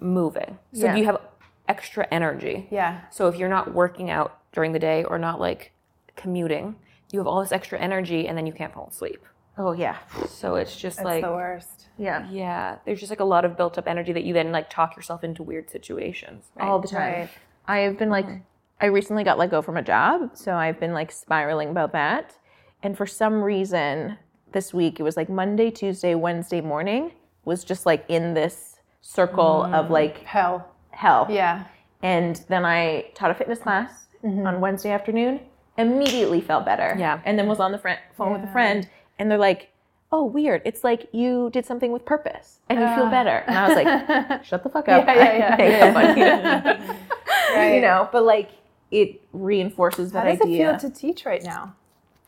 [0.00, 0.96] moving so Yeah.
[0.96, 1.20] you have
[1.68, 3.00] extra energy Yeah.
[3.10, 5.72] so if you're not working out during the day or not like
[6.16, 6.76] commuting
[7.12, 9.24] you have all this extra energy and then you can't fall asleep
[9.58, 9.96] oh yeah,
[10.28, 11.88] so it's just That's like the worst.
[11.98, 14.70] yeah, yeah there's just like a lot of built up energy that you then like
[14.70, 16.66] talk yourself into weird situations right?
[16.66, 17.12] all the time.
[17.12, 17.30] Right.
[17.68, 18.40] I have been like, mm-hmm.
[18.80, 22.36] I recently got let go from a job, so I've been like spiraling about that.
[22.82, 24.16] And for some reason,
[24.52, 27.12] this week it was like Monday, Tuesday, Wednesday morning
[27.44, 30.66] was just like in this circle of like Hell.
[30.90, 31.26] hell.
[31.30, 31.64] Yeah.
[32.02, 35.40] And then I taught a fitness class on Wednesday afternoon.
[35.76, 36.94] Immediately felt better.
[36.98, 37.20] Yeah.
[37.24, 38.88] And then was on the fr- phone with a friend,
[39.18, 39.70] and they're like,
[40.12, 40.60] "Oh, weird.
[40.64, 43.10] It's like you did something with purpose, and you feel Ah.
[43.10, 45.14] better." And I was like, "Shut the fuck up." Yeah,
[45.58, 45.92] yeah, yeah.
[45.94, 46.22] Funny.
[47.54, 47.74] Right.
[47.76, 48.50] You know, but like
[48.90, 50.70] it reinforces that How that does idea.
[50.74, 51.74] it feel to teach right now?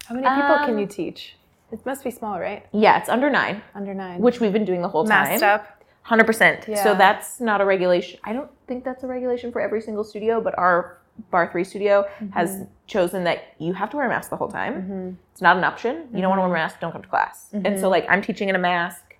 [0.06, 1.36] How many people can Um, you teach?
[1.70, 2.66] It must be small, right?
[2.72, 4.20] yeah, it's under nine, Under nine.
[4.20, 5.24] which we've been doing the whole time.
[5.28, 5.66] Masked up.
[6.02, 6.66] Hundred percent.
[6.68, 6.82] Yeah.
[6.82, 8.18] So that's not a regulation.
[8.24, 10.98] I don't think that's a regulation for every single studio, but our
[11.32, 15.16] Barre3 studio has chosen that you have to wear a mask the whole time.
[15.32, 16.08] It's not an option.
[16.12, 17.46] You don't want to wear a mask, don't come to class.
[17.52, 19.16] And so, like, I'm teaching in a mask.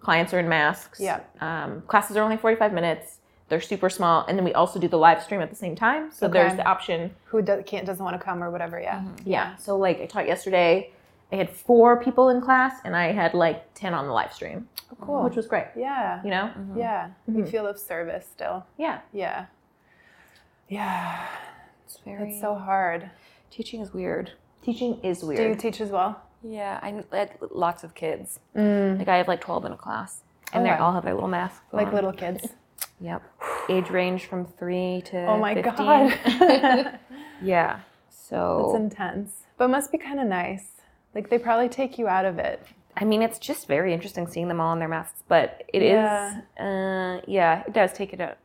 [0.00, 1.00] Clients are in masks.
[1.00, 1.20] Yeah.
[1.40, 3.18] Um, classes are only 45 minutes.
[3.48, 6.10] They're super small, and then we also do the live stream at the same time.
[6.10, 7.14] So there's the option.
[7.26, 8.76] Who do, can't doesn't want to come or whatever.
[8.80, 9.08] Mm-hmm.
[9.18, 9.50] Yeah.
[9.50, 9.56] Yeah.
[9.56, 10.90] So like I taught yesterday,
[11.32, 14.68] I had four people in class, and I had like 10 on the live stream,
[14.92, 15.22] oh, Cool.
[15.24, 15.66] which was great.
[15.76, 16.20] yeah.
[16.24, 16.44] You know?
[16.56, 16.60] Mm-hmm.
[16.72, 16.78] Mm-hmm.
[16.78, 17.10] Yeah.
[17.32, 18.66] You feel of service still.
[18.78, 19.00] Yeah.
[19.12, 19.46] Yeah.
[20.68, 21.26] Yeah.
[21.84, 23.10] it's very It's so hard.
[23.50, 24.32] teaching is weird
[24.62, 25.38] Teaching is weird.
[25.38, 26.20] Do you teach as well?
[26.42, 28.40] Yeah, I like lots of kids.
[28.56, 28.98] Mm.
[28.98, 30.86] Like I have like twelve in a class, and Oh, they wow.
[30.86, 31.60] all have their little masks.
[31.72, 31.94] Like on.
[31.94, 32.48] little kids?
[33.00, 33.22] Yep.
[33.68, 35.26] Age range from three to.
[35.26, 35.76] Oh my 15.
[35.76, 36.98] God.
[37.42, 37.80] Yeah.
[38.10, 39.32] So It's intense.
[39.58, 40.66] But must be kind of nice.
[41.14, 42.64] Like they probably take you out of it.
[42.96, 45.92] I mean, it's just very interesting seeing them all in their masks, but it is.
[45.92, 46.40] Yeah.
[46.58, 48.38] Uh, yeah, it does take it out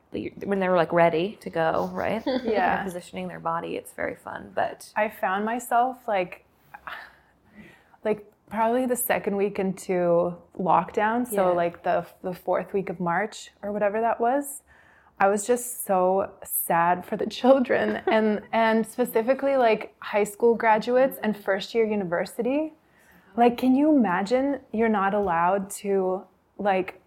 [0.43, 2.21] when they're like ready to go, right?
[2.43, 2.75] Yeah.
[2.75, 3.75] They're positioning their body.
[3.77, 6.43] It's very fun, but I found myself like,
[8.03, 11.25] like probably the second week into lockdown.
[11.27, 11.55] So Yeah.
[11.55, 14.61] like the the fourth week of March or whatever that was.
[15.19, 21.17] I was just so sad for the children and and specifically like high school graduates
[21.23, 22.73] and first year university.
[23.37, 26.23] Like, can you imagine you're not allowed to
[26.57, 26.99] like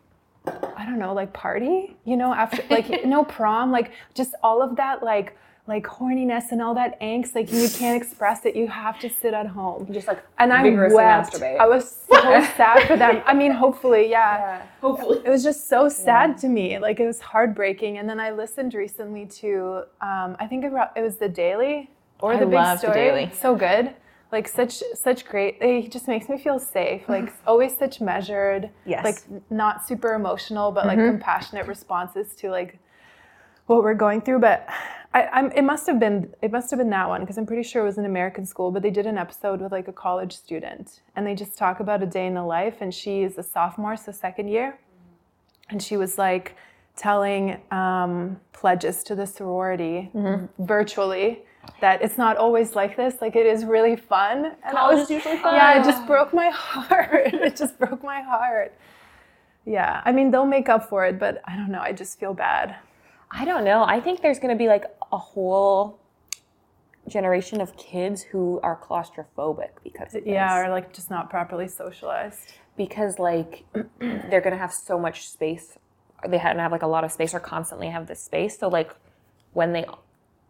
[0.47, 4.77] I don't know, like party, you know, after like no prom, like just all of
[4.77, 8.55] that like like horniness and all that angst, like you can't express it.
[8.55, 9.89] You have to sit at home.
[9.93, 11.33] just like And I wept.
[11.33, 11.59] masturbate.
[11.59, 12.17] I was so
[12.57, 13.23] sad for them.
[13.25, 14.63] I mean, hopefully, yeah.
[14.83, 15.23] Hopefully.
[15.25, 16.79] It was just so sad to me.
[16.79, 17.97] Like it was heartbreaking.
[17.97, 22.39] And then I listened recently to, um, I think it was the Daily or I
[22.41, 22.95] the Big love The Story.
[22.95, 23.31] Daily.
[23.33, 23.95] So good.
[24.33, 25.59] Like such such great.
[25.63, 27.09] It just makes me feel safe.
[27.09, 28.69] Like always such measured.
[28.85, 29.03] Yes.
[29.05, 32.79] Like not super emotional, but like compassionate responses to like
[33.67, 34.41] what we're going through.
[34.41, 34.69] But
[35.15, 37.63] I, I'm, it must have been it must have been that one because I'm pretty
[37.63, 38.71] sure it was an American school.
[38.73, 42.03] But they did an episode with like a college student, and they just talk about
[42.03, 42.77] a day in the life.
[42.81, 44.79] And she is a sophomore, so second year,
[45.71, 46.57] and she was like
[46.97, 50.11] telling um, pledges to the sorority
[50.59, 51.43] virtually
[51.81, 53.15] that it's not always like this.
[53.21, 54.53] Like it is really fun.
[54.65, 55.55] And College was- is usually fun.
[55.55, 57.33] Yeah, it just broke my heart.
[57.35, 58.73] it just broke my heart.
[59.65, 61.81] Yeah, I mean they'll make up for it, but I don't know.
[61.81, 62.77] I just feel bad.
[63.31, 63.83] I don't know.
[63.83, 66.01] I think there's going to be like a whole
[67.09, 70.67] generation of kids who are claustrophobic because of Yeah, this.
[70.67, 72.53] or like just not properly socialized.
[72.77, 73.65] because like
[74.01, 75.79] they're going to have so much space.
[76.27, 78.59] They don't have like a lot of space or constantly have this space.
[78.59, 78.91] So like
[79.53, 79.85] when they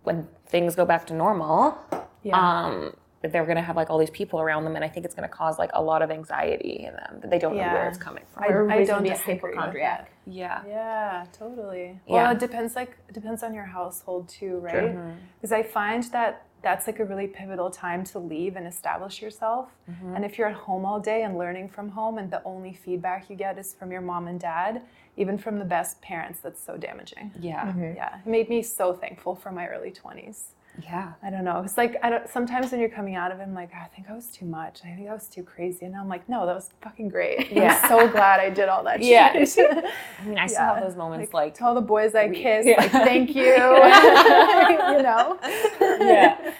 [0.04, 1.76] when things go back to normal,
[2.22, 2.38] Yeah.
[2.38, 2.94] um,
[3.32, 5.28] they're going to have like all these people around them and i think it's going
[5.28, 7.98] to cause like a lot of anxiety in them that they don't know where it's
[7.98, 10.10] coming from I, Or I don't to be a disagree with hypochondriac.
[10.26, 12.00] yeah Yeah, totally.
[12.06, 12.12] Yeah.
[12.12, 14.94] Well, it depends like it depends on your household too, right?
[14.94, 15.10] Mm-hmm.
[15.36, 19.68] Because I find that that's like a really pivotal time to leave and establish yourself.
[19.90, 20.16] Mm-hmm.
[20.16, 23.28] And if you're at home all day and learning from home and the only feedback
[23.28, 24.82] you get is from your mom and dad,
[25.16, 27.32] even from the best parents, that's so damaging.
[27.38, 27.96] yeah mm-hmm.
[27.96, 28.18] Yeah.
[28.24, 30.53] It made me so thankful for my early 20s.
[30.82, 31.62] Yeah I don't know.
[31.64, 32.28] It's like I don't.
[32.28, 34.80] Sometimes when you're coming out of it, I'm like, I think I was too much.
[34.84, 35.86] I think I was too crazy.
[35.86, 37.52] And I'm like, no, that was fucking great.
[37.52, 37.78] Yeah.
[37.82, 39.32] I'm so glad I did all that Yeah.
[39.44, 39.70] shit.
[40.20, 42.78] i mean i still have those moments like, to all the boys I kissed, Yeah.
[42.80, 43.44] like thank you.
[43.44, 45.38] you know.
[45.80, 46.52] yeah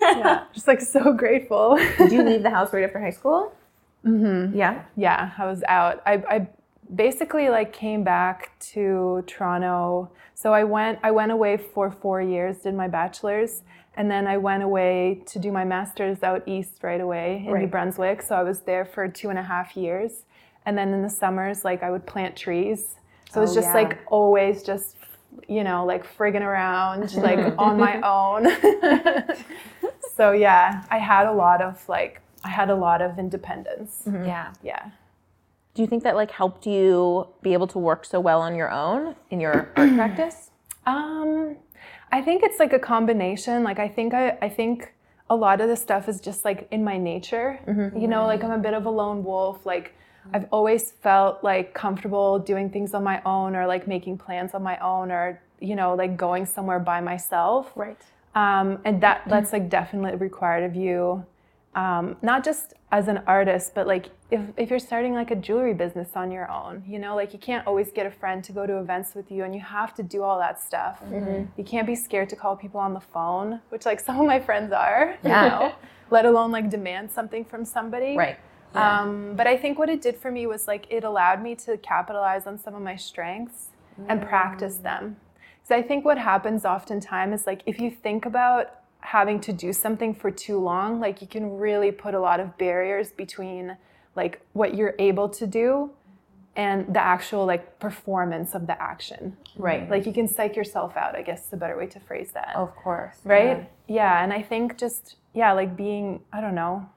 [0.00, 0.44] Yeah.
[0.52, 1.76] Just like so grateful.
[1.98, 3.52] Did you leave the house right after high school?
[4.04, 4.56] Mm-hmm.
[4.58, 4.82] Yeah.
[4.96, 6.02] yeah, I was out.
[6.04, 6.48] I, I
[6.94, 10.10] basically like came back to Toronto.
[10.34, 13.62] So I went I went away for four years, did my bachelor's,
[13.96, 17.66] and then I went away to do my master's out east right away in New
[17.66, 18.22] Brunswick.
[18.22, 20.24] So I was there for two and a half years.
[20.64, 22.96] And then in the summers, like I would plant trees.
[23.30, 23.74] So it was Oh, just yeah.
[23.74, 24.96] like always just
[25.48, 28.46] you know, like frigging around, like on my own.
[30.16, 34.02] so yeah, I had a lot of like I had a lot of independence.
[34.06, 34.24] Mm-hmm.
[34.26, 34.90] yeah Yeah.
[35.74, 38.70] Do you think that like helped you be able to work so well on your
[38.70, 40.50] own in your art practice?
[40.86, 41.56] Um,
[42.10, 43.64] I think it's like a combination.
[43.64, 44.92] Like I think I, I think
[45.30, 47.58] a lot of the stuff is just like in my nature.
[47.98, 49.64] You know, like I'm a bit of a lone wolf.
[49.64, 49.94] Like
[50.34, 54.62] I've always felt like comfortable doing things on my own or like making plans on
[54.62, 57.72] my own or you know like going somewhere by myself.
[57.74, 57.96] Right.
[58.34, 61.24] Um, and that that's like definitely required of you.
[61.74, 65.72] Um, not just as an artist, but like if, if you're starting like a jewelry
[65.72, 68.66] business on your own, you know, like you can't always get a friend to go
[68.66, 71.02] to events with you and you have to do all that stuff.
[71.10, 74.38] You can't be scared to call people on the phone, which like some of my
[74.38, 75.44] friends are, Yeah.
[75.44, 75.72] you know,
[76.10, 78.16] let alone like demand something from somebody.
[78.18, 78.38] Right.
[78.74, 81.76] Um, but I think what it did for me was like it allowed me to
[81.78, 83.68] capitalize on some of my strengths
[84.08, 85.16] and practice them.
[85.62, 89.72] Because I think what happens oftentimes is like if you think about having to do
[89.72, 93.76] something for too long, like you can really put a lot of barriers between
[94.16, 95.90] like what you're able to do
[96.54, 99.36] and the actual like performance of the action.
[99.56, 99.88] Right.
[99.88, 102.54] Like you can psych yourself out, I guess is a better way to phrase that
[102.56, 104.22] of course right yeah.
[104.22, 106.88] and i think just yeah like being i don't know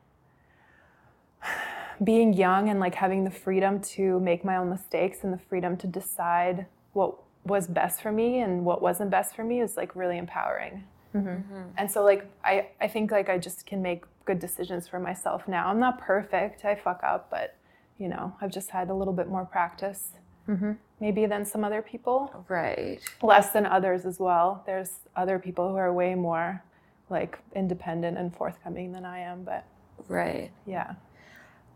[2.03, 5.77] being young and like having the freedom to make my own mistakes and the freedom
[5.77, 7.15] to decide what
[7.45, 10.83] was best for me and what wasn't best for me is like really empowering
[11.15, 11.27] Mm-hmm.
[11.27, 11.69] Mm-hmm.
[11.77, 15.47] and so like I, I think like i just can make good decisions for myself
[15.47, 15.67] now.
[15.67, 16.65] I'm not perfect.
[16.65, 17.55] I fuck up but
[17.97, 20.13] you know i've just had a little bit more practice
[20.47, 20.73] mm-hmm.
[20.99, 22.45] maybe than some other people.
[22.47, 22.99] Right.
[23.21, 24.63] Less than others as well.
[24.65, 26.63] There's other people who are way more
[27.09, 29.65] like independent and forthcoming than I am, but
[30.07, 30.51] right.
[30.65, 30.95] yeah.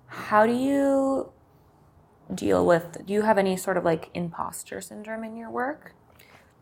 [0.08, 1.32] how do you
[2.34, 5.96] deal with do you have any sort of like imposter syndrome in your work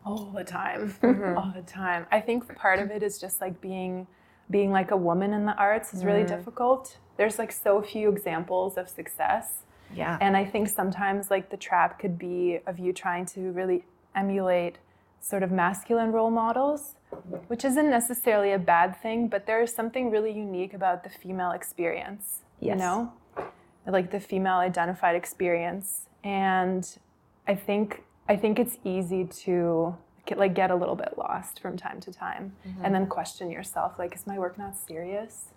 [0.04, 0.94] All the time.
[1.02, 1.36] Mm-hmm.
[1.36, 2.06] All the time.
[2.10, 4.06] I think part of it is just like being
[4.50, 6.36] being like a woman in the arts is really mm-hmm.
[6.36, 6.96] difficult.
[7.18, 9.64] There's like so few examples of success.
[9.94, 10.16] Yeah.
[10.20, 13.84] And I think sometimes like the trap could be of you trying to really
[14.14, 14.78] emulate
[15.20, 16.94] sort of masculine role models,
[17.48, 21.50] which isn't necessarily a bad thing, but there is something really unique about the female
[21.50, 22.74] experience, yes.
[22.74, 23.12] you know?
[23.86, 26.06] Like the female identified experience.
[26.22, 26.88] And
[27.46, 31.76] I think I think it's easy to get, like get a little bit lost from
[31.76, 32.84] time to time mm-hmm.
[32.84, 35.48] and then question yourself like is my work not serious?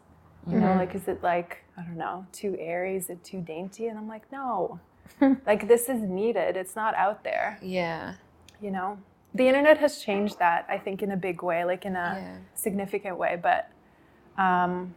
[0.47, 0.79] You know, mm-hmm.
[0.79, 2.95] like, is it like, I don't know, too airy?
[2.95, 3.89] Is it too dainty?
[3.89, 4.79] And I'm like, no,
[5.45, 6.57] like, this is needed.
[6.57, 8.15] It's not out there, yeah
[8.61, 8.97] you know?
[9.33, 12.37] The internet has changed that, I think, in a big way, like in a Yeah.
[12.53, 13.39] significant way.
[13.41, 13.69] But
[14.37, 14.93] um,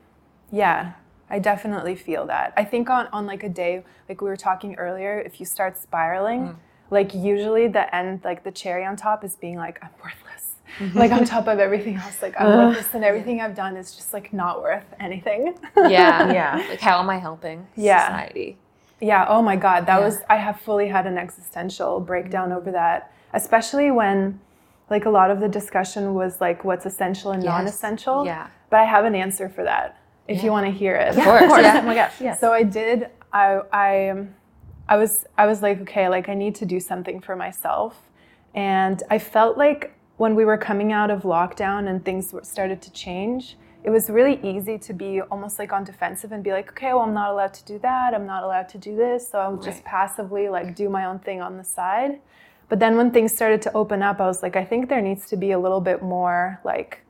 [0.50, 0.92] yeah,
[1.30, 2.52] I definitely feel that.
[2.56, 5.78] I think on, on like a day, like we were talking earlier, if you start
[5.78, 6.56] spiraling, mm.
[6.90, 10.54] Like usually the end, like the cherry on top is being like, I'm worthless.
[10.94, 14.12] like on top of everything else, like I'm worthless and everything I've done is just
[14.12, 15.54] like not worth anything.
[15.76, 16.64] yeah Yeah.
[16.68, 18.06] like how am i helping Yeah.
[18.06, 18.58] society
[19.00, 19.86] Yeah, oh my God.
[19.86, 20.04] That Yeah.
[20.04, 24.40] was, I have fully had an existential breakdown over that, especially when
[24.90, 27.50] like a lot of the discussion was like what's essential and Yes.
[27.50, 28.24] non essential.
[28.24, 28.46] Yeah.
[28.70, 31.08] But I have an answer for that if you want to hear it.
[31.16, 32.20] of course yeah Oh my gosh.
[32.20, 32.40] Yes.
[32.40, 34.34] So I did, I, I, um,
[34.88, 38.10] I was, I was like, okay, like I need to do something for myself.
[38.54, 42.92] And I felt like when we were coming out of lockdown and things started to
[42.92, 46.88] change, it was really easy to be almost like on defensive and be like, okay,
[46.94, 48.14] well, I'm not allowed to do that.
[48.14, 49.28] I'm not allowed to do this.
[49.28, 49.84] So I'll just Right.
[49.84, 52.20] passively like do my own thing on the side.
[52.70, 55.26] But then when things started to open up, I was like, I think there needs
[55.28, 57.00] to be a little bit more like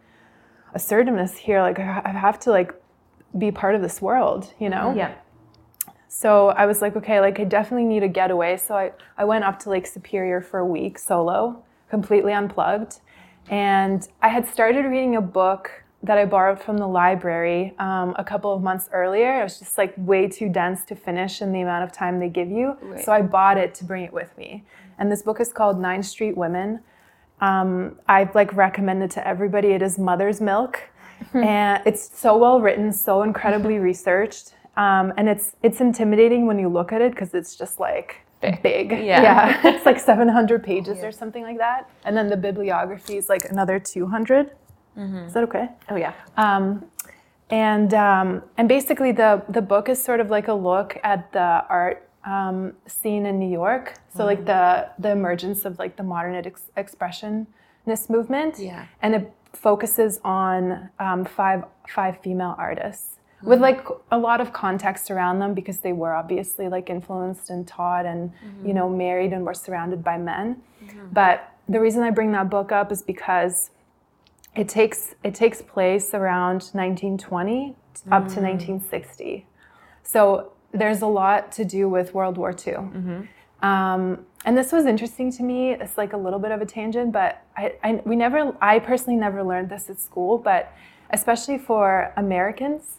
[0.74, 1.60] assertiveness here.
[1.60, 2.72] Like I I have to like
[3.38, 4.94] be part of this world, you know?
[4.96, 5.12] Yeah.
[6.14, 8.56] So I was like, okay, like I definitely need a getaway.
[8.56, 13.00] So I, I went up to Lake Superior for a week solo, completely unplugged.
[13.48, 18.22] And I had started reading a book that I borrowed from the library um, a
[18.22, 19.40] couple of months earlier.
[19.40, 22.28] It was just like way too dense to finish in the amount of time they
[22.28, 22.76] give you.
[23.02, 24.62] So I bought it to bring it with me.
[24.98, 26.78] And this book is called Ninth Street Women.
[27.40, 29.70] Um, I've like recommended to everybody.
[29.70, 30.80] It is Mother's Milk,
[31.34, 36.68] and it's so well written, so incredibly researched, um, and it's it's intimidating when you
[36.68, 38.24] look at it because it's just like
[38.62, 38.90] big.
[38.90, 39.60] Yeah.
[39.64, 43.78] it's like 700 pages or something like that, and then the bibliography is like another
[43.78, 44.50] 200.
[44.96, 45.68] Is that okay?
[45.90, 46.12] Oh yeah.
[46.36, 46.84] Um,
[47.50, 51.64] and um, and basically the the book is sort of like a look at the
[51.68, 53.94] art um, scene in New York.
[54.16, 58.58] So like the the emergence of like the modern ex- expressionist movement.
[58.58, 58.86] Yeah.
[59.02, 63.62] And it focuses on um, five five female artists with mm-hmm.
[63.62, 68.06] like a lot of context around them because they were obviously like influenced and taught
[68.06, 68.72] and you mm-hmm.
[68.72, 70.56] know married and were surrounded by men.
[70.84, 71.06] Mm-hmm.
[71.12, 73.70] But the reason I bring that book up is because
[74.54, 77.74] it takes it takes place around 1920
[78.10, 78.42] up to mm.
[78.42, 79.46] 1960.
[80.02, 83.28] So there's a lot to do with World War II.
[83.62, 85.72] Um, and this was interesting to me.
[85.72, 89.18] It's like a little bit of a tangent, but I, I we never I personally
[89.18, 90.72] never learned this at school, but
[91.10, 92.98] especially for Americans,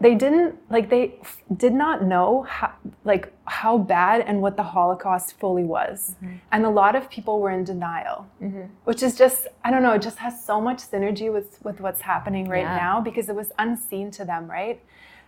[0.00, 2.72] they didn't like they f- did not know how
[3.04, 6.16] like how bad and what the holocaust fully was.
[6.16, 6.36] Mm-hmm.
[6.52, 8.62] And a lot of people were in denial mm-hmm.
[8.84, 12.00] which is just i don't know it just has so much synergy with with what's
[12.00, 12.76] happening right Yeah.
[12.76, 14.80] now because it was unseen to them right?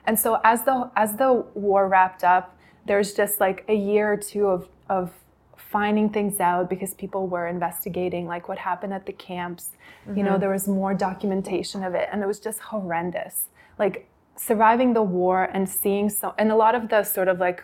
[0.07, 2.57] And so as the as the war wrapped up
[2.87, 5.13] there's just like a year or two of of
[5.57, 9.71] finding things out because people were investigating like what happened at the camps.
[10.07, 10.41] You know mm-hmm.
[10.41, 13.49] there was more documentation of it and it was just horrendous.
[13.79, 14.09] Like
[14.47, 17.63] surviving the war and seeing so and a lot of the sort of like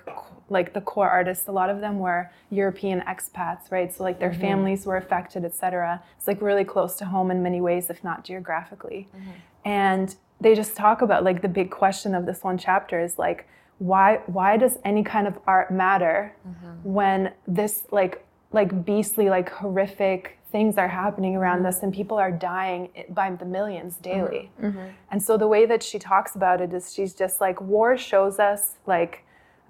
[0.49, 3.93] like the core artists a lot of them were european expats right?
[3.93, 4.41] So like their mm-hmm.
[4.41, 8.25] families were affected etc it's like really close to home in many ways if not
[8.25, 9.09] geographically.
[9.17, 9.31] Mm-hmm.
[9.64, 13.49] And they just talk about like the big question of this one chapter is like
[13.79, 16.88] why why does any kind of art matter mm-hmm.
[16.88, 21.66] when this like like beastly like horrific things are happening around mm-hmm.
[21.66, 24.02] us and people are dying by the millions mm-hmm.
[24.02, 24.50] daily.
[24.62, 24.87] Mm-hmm.
[25.11, 28.38] And so the way that she talks about it is she's just like war shows
[28.38, 29.24] us like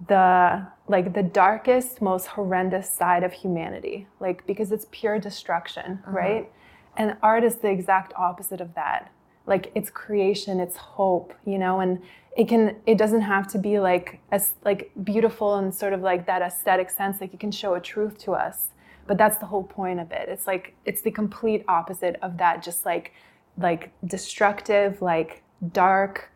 [0.07, 6.17] the like the darkest most horrendous side of humanity like because it's pure destruction uh-huh.
[6.17, 6.53] right?
[6.97, 9.13] And art is the exact opposite of that.
[9.47, 12.01] Like it's creation it's hope you know and
[12.37, 16.27] it can it doesn't have to be like as like beautiful and sort of like
[16.27, 18.69] that aesthetic sense like it can show a truth to us
[19.09, 20.29] but that's the whole point of it.
[20.29, 23.13] It's like it's the complete opposite of that just like
[23.57, 25.43] like destructive like
[25.73, 26.31] dark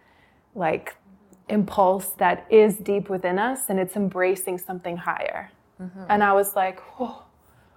[0.54, 0.96] like
[1.48, 5.50] impulse that is deep within us and it's embracing something higher.
[5.80, 6.04] Mm-hmm.
[6.08, 7.24] And i was like oh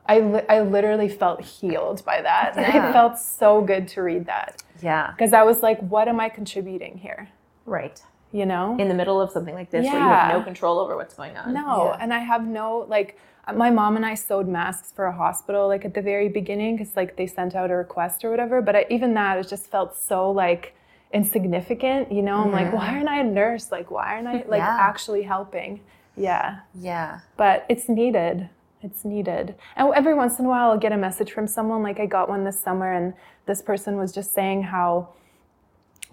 [0.08, 2.54] I, li- I literally felt healed by that.
[2.58, 2.90] Yeah.
[2.90, 4.64] it felt so good to read that.
[4.82, 5.12] Yeah.
[5.12, 7.28] because i was like what am i contributing here?
[7.66, 8.02] Right.
[8.32, 8.78] you know?
[8.80, 11.36] In the middle of something like this where you have no control over what's going
[11.38, 11.54] on.
[11.54, 11.96] no.
[12.00, 13.20] And i have no like
[13.54, 16.96] my mom and i sewed masks for a hospital like at the very beginning because
[16.96, 19.96] like they sent out a request or whatever but I, even that it just felt
[19.96, 20.76] so like
[21.14, 22.38] insignificant you know?
[22.38, 22.96] I'm like why mm-hmm.
[22.96, 23.72] aren't i a nurse?
[23.72, 24.78] Like why aren't i like Yeah.
[24.80, 25.82] actually helping?
[26.18, 26.60] Yeah.
[26.80, 27.20] Yeah.
[27.38, 28.50] but it's needed.
[28.82, 29.56] It's needed.
[29.76, 32.30] And every once in a while i'll get a message from someone like i got
[32.30, 33.14] one this summer and
[33.46, 35.10] this person was just saying how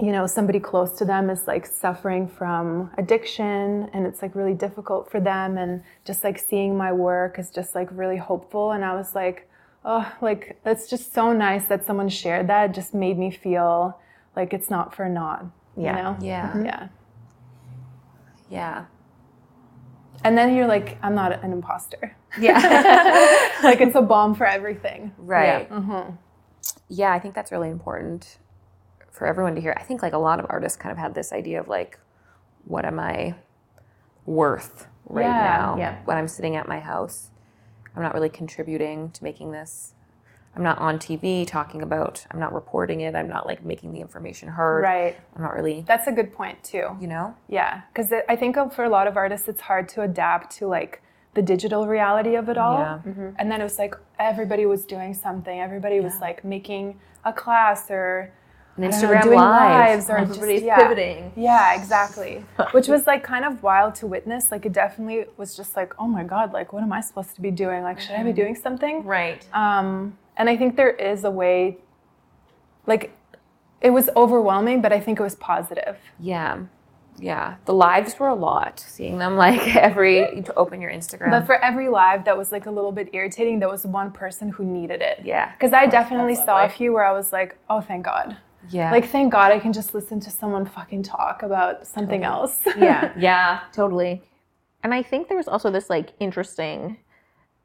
[0.02, 4.52] you know somebody close to them is like suffering from addiction and it's like really
[4.66, 8.84] difficult for them and just like seeing my work is just like really hopeful and
[8.84, 9.48] i was like
[9.84, 13.96] oh like it's just so nice that someone shared that it just made me feel
[14.34, 15.44] like it's not for naught
[15.76, 15.96] Yeah.
[15.96, 16.48] you know Yeah.
[16.48, 16.64] Mm-hmm.
[16.66, 16.88] yeah
[18.50, 18.84] Yeah.
[20.24, 22.58] and then you're like i'm not an imposter Yeah.
[23.62, 25.68] like it's a bomb for everything right.
[25.70, 25.76] Yeah.
[25.78, 26.14] Mm-hmm.
[26.88, 28.38] Yeah, I think that's really important
[29.12, 29.74] for everyone to hear.
[29.76, 31.98] I think like a lot of artists kind of had this idea of like,
[32.64, 33.34] what am I
[34.26, 35.98] worth right Yeah, now yeah.
[36.04, 37.30] when I'm sitting at my house?
[37.94, 39.94] I'm not really contributing to making this.
[40.54, 42.26] I'm not on TV talking about.
[42.30, 43.14] I'm not reporting it.
[43.14, 44.82] I'm not like making the information heard.
[44.82, 45.84] right I'm not really.
[45.86, 47.34] that's a good point too You know.
[47.48, 51.02] Yeah, because I think for a lot of artists, it's hard to adapt to like
[51.34, 52.78] the digital reality of it all.
[52.78, 53.00] Yeah.
[53.06, 53.30] Mm-hmm.
[53.38, 55.58] And then it was like everybody was doing something.
[55.60, 58.32] Everybody was like making a class or
[58.76, 59.88] And I don't know, Instagram doing live.
[59.90, 60.76] lives or just- Everybody's yeah.
[60.76, 61.32] pivoting.
[61.36, 62.44] Yeah, exactly.
[62.72, 64.50] Which was like kind of wild to witness.
[64.50, 67.40] Like it definitely was just like, oh my god, like what am I supposed to
[67.42, 67.82] be doing?
[67.82, 69.04] Like should I be doing something?
[69.04, 69.46] Right.
[69.54, 71.76] Um, and I think there is a way,
[72.86, 73.12] like,
[73.82, 75.98] it was overwhelming, but I think it was positive.
[76.18, 76.62] Yeah.
[77.18, 77.56] Yeah.
[77.66, 78.80] The lives were a lot.
[78.80, 81.30] Seeing them like every to open your Instagram.
[81.30, 84.48] But for every live that was like a little bit irritating, there was one person
[84.48, 85.20] who needed it.
[85.24, 85.52] yeah.
[85.52, 88.36] Because I definitely saw a few where I was like, oh, thank God.
[88.70, 88.90] Yeah.
[88.90, 92.58] Like, thank God I can just listen to someone fucking talk about something else.
[92.76, 93.12] Yeah.
[93.18, 93.60] yeah.
[93.72, 94.22] Totally.
[94.82, 96.98] And I think there was also this like interesting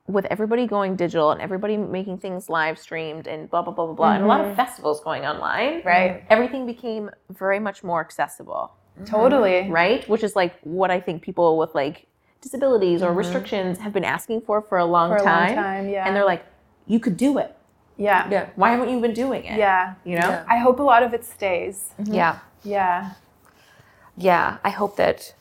[0.07, 3.95] with everybody going digital and everybody making things live streamed and blah blah blah blah
[3.95, 4.55] blah and a lot of mm-hmm.
[4.55, 5.81] festivals going online.
[5.83, 6.11] Right.
[6.11, 6.27] Mm-hmm.
[6.29, 9.05] Everything became very much more accessible, mm-hmm.
[9.05, 9.69] totally.
[9.69, 10.07] right?
[10.07, 12.07] Which is like what I think people with like
[12.41, 15.55] disabilities or restrictions have been asking for for a long For a long time.
[15.55, 16.07] time, yeah.
[16.07, 16.45] And they're like,
[16.85, 17.57] you could do it.
[17.97, 18.29] Yeah.
[18.29, 18.49] Yeah.
[18.55, 19.57] Why haven't you been doing it?
[19.57, 19.95] Yeah.
[20.03, 20.29] You know?
[20.29, 20.45] Yeah.
[20.47, 21.91] I hope a lot of it stays.
[21.99, 22.13] Mm-hmm.
[22.13, 22.39] Yeah.
[22.63, 23.13] Yeah.
[24.15, 24.57] Yeah.
[24.63, 25.33] I hope that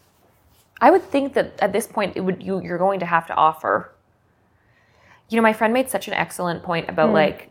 [0.80, 3.34] I would think that at this point it would you you're going to have to
[3.34, 3.92] offer
[5.28, 7.14] you know, my friend made such an excellent point about hmm.
[7.14, 7.50] like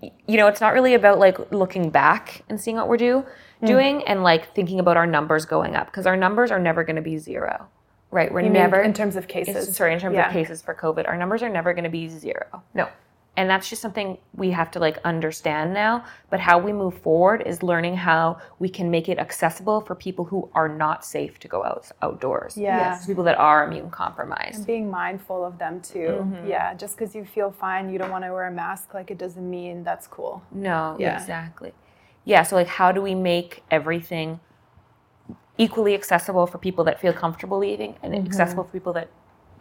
[0.00, 3.24] you know, it's not really about like looking back and seeing what we're do
[3.60, 3.66] hmm.
[3.66, 6.96] doing and like thinking about our numbers going up because our numbers are never going
[6.96, 7.66] to be zero.
[8.10, 8.32] Right?
[8.32, 9.74] We're You mean never in terms of cases.
[9.74, 10.28] sorry, in terms Yeah.
[10.28, 12.62] of cases for COVID, our numbers are never going to be zero.
[12.72, 12.88] No.
[13.36, 16.04] And that's just something we have to like understand now.
[16.30, 20.24] But how we move forward is learning how we can make it accessible for people
[20.24, 22.56] who are not safe to go out outdoors.
[22.56, 22.78] Yeah.
[22.78, 23.06] Yes.
[23.06, 24.66] People that are immune compromised.
[24.66, 26.18] Being mindful of them too.
[26.22, 26.48] Mm-hmm.
[26.48, 26.72] Yeah.
[26.74, 29.48] Just because you feel fine, you don't want to wear a mask, like it doesn't
[29.48, 30.42] mean that's cool.
[30.50, 31.20] No, Yeah.
[31.20, 31.72] exactly.
[32.24, 34.40] Yeah, so like how do we make everything
[35.58, 39.08] equally accessible for people that feel comfortable leaving and accessible for people that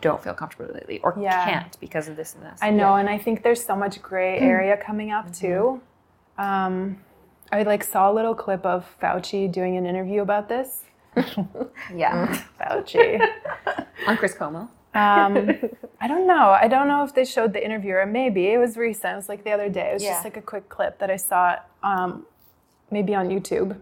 [0.01, 1.45] don't feel comfortable lately or Yeah.
[1.49, 2.59] can't because of this and this.
[2.61, 4.45] I know, and I think there's so much gray Hmm.
[4.45, 5.81] area coming up too.
[6.37, 6.97] Um,
[7.51, 10.83] I like saw a little clip of Fauci doing an interview about this.
[11.93, 12.37] Yeah.
[12.59, 13.25] Fauci.
[14.07, 14.67] On Chris Cuomo.
[14.93, 15.49] Um,
[16.01, 16.49] I don't know.
[16.49, 19.13] I don't know if they showed the interview or maybe it was recent.
[19.13, 19.89] It was like the other day.
[19.91, 20.11] It was Yeah.
[20.13, 22.25] just like a quick clip that I saw, um,
[22.91, 23.77] maybe on YouTube,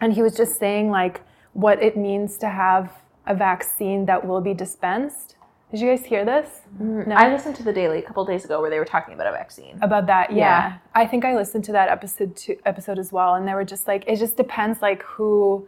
[0.00, 1.20] and he was just saying like
[1.52, 2.90] what it means to have
[3.26, 5.33] a vaccine that will be dispensed.
[5.70, 6.48] Did you guys hear this?
[6.80, 7.14] Mm, no.
[7.16, 9.32] I listened to the Daily a couple days ago where they were talking about a
[9.32, 9.78] vaccine.
[9.82, 10.38] about that yeah.
[10.38, 10.76] Yeah.
[10.94, 13.86] i think i listened to that episode two, episode as well and they were just
[13.86, 15.66] like it just depends like who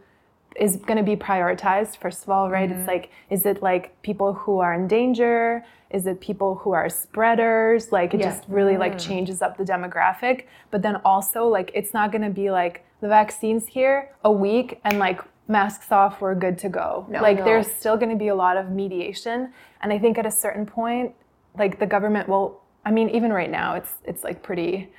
[0.55, 2.87] is going to be prioritized first of all right it's mm-hmm.
[2.87, 7.91] like is it like people who are in danger is it people who are spreaders
[7.91, 8.29] like it Yeah.
[8.29, 9.07] just really like mm.
[9.07, 13.07] changes up the demographic but then also like it's not going to be like the
[13.07, 17.21] vaccine's here a week and like masks off we're good to go No.
[17.21, 17.45] like No.
[17.45, 20.65] there's still going to be a lot of mediation and i think at a certain
[20.65, 21.13] point
[21.57, 24.89] like the government will i mean even right now it's it's like pretty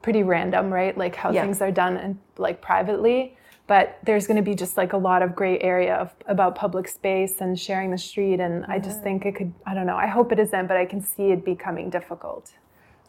[0.00, 0.96] pretty random right?
[0.96, 1.42] Like how Yeah.
[1.42, 3.36] things are done and like privately.
[3.66, 6.88] But there's going to be just like a lot of gray area of, about public
[6.88, 8.38] space and sharing the street.
[8.40, 9.96] And i just think it could i don't know.
[9.96, 12.52] I hope it isn't but i can see it becoming difficult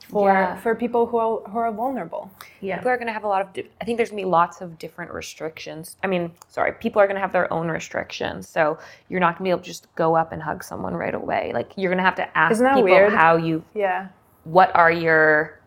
[0.07, 0.55] for Yeah.
[0.57, 2.31] for people who are who are vulnerable
[2.61, 2.77] Yeah.
[2.77, 4.29] people are going to have a lot of di- i think there's going to be
[4.31, 8.47] lots of different restrictions i mean sorry people are going to have their own restrictions
[8.47, 8.77] so
[9.09, 11.51] you're not going to be able to just go up and hug someone right away
[11.53, 13.13] like you're going to have to ask Isn't that people weird?
[13.13, 14.07] how you yeah
[14.45, 15.59] what are your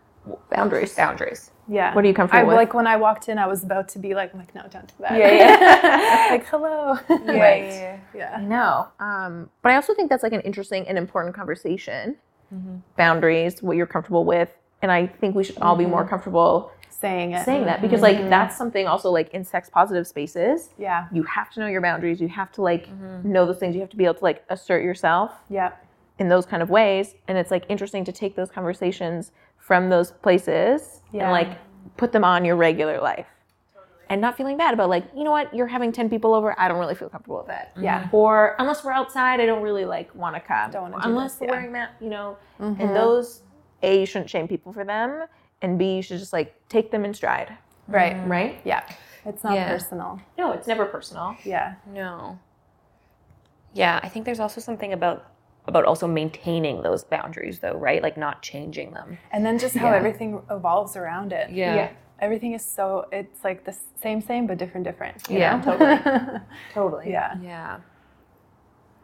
[0.50, 0.94] Boundaries.
[0.94, 2.56] boundaries yeah What are you comfortable I, with?
[2.56, 4.94] like when i walked in i was about to be like like no don't do
[5.00, 5.32] that yeah.
[5.82, 6.26] yeah.
[6.30, 7.98] like hello Right.
[8.14, 8.88] yeah I know.
[9.00, 12.16] Um, but I also think that's like an interesting and important conversation.
[12.52, 12.76] Mm-hmm.
[12.96, 14.50] Boundaries, what you're comfortable with.
[14.82, 16.10] And I think we should all be more mm-hmm.
[16.10, 18.30] comfortable saying it saying that because like mm-hmm.
[18.30, 20.70] that's something also like in sex positive spaces.
[20.78, 22.20] yeah You have to know your boundaries.
[22.20, 22.88] You have to like
[23.24, 23.74] know those things.
[23.74, 25.72] You have to be able to like assert yourself yeah
[26.18, 27.14] in those kind of ways.
[27.26, 31.24] And it's like interesting to take those conversations from those places Yeah.
[31.24, 31.58] and like
[31.96, 33.26] put them on your regular life.
[34.12, 36.68] And not feeling bad about like, you know what, you're having 10 people over, I
[36.68, 37.74] don't really feel comfortable with that.
[37.74, 37.84] Mm-hmm.
[37.84, 38.08] Yeah.
[38.12, 40.70] Or unless we're outside, I don't really like want to come.
[40.70, 41.52] Don't wanna do unless this, we're yeah.
[41.52, 42.36] wearing that, you know.
[42.58, 42.92] And mm-hmm.
[42.92, 43.40] those
[43.82, 45.24] A, you shouldn't shame people for them.
[45.62, 47.56] And B, you should just like take them in stride.
[47.88, 48.30] right mm-hmm.
[48.30, 48.60] Right?
[48.64, 48.82] yeah
[49.24, 49.68] it's not Yeah.
[49.68, 51.34] personal No, it's never personal.
[51.44, 52.38] yeah no
[53.72, 55.32] yeah i think there's also something about
[55.66, 59.88] about also maintaining those boundaries though right like not changing them and then just how
[59.90, 59.96] Yeah.
[59.96, 61.90] everything evolves around it Yeah.
[62.22, 65.62] Everything is so it's like the same same but different different you Yeah, know?
[65.76, 66.40] totally.
[66.74, 67.10] Totally.
[67.10, 67.80] yeah yeah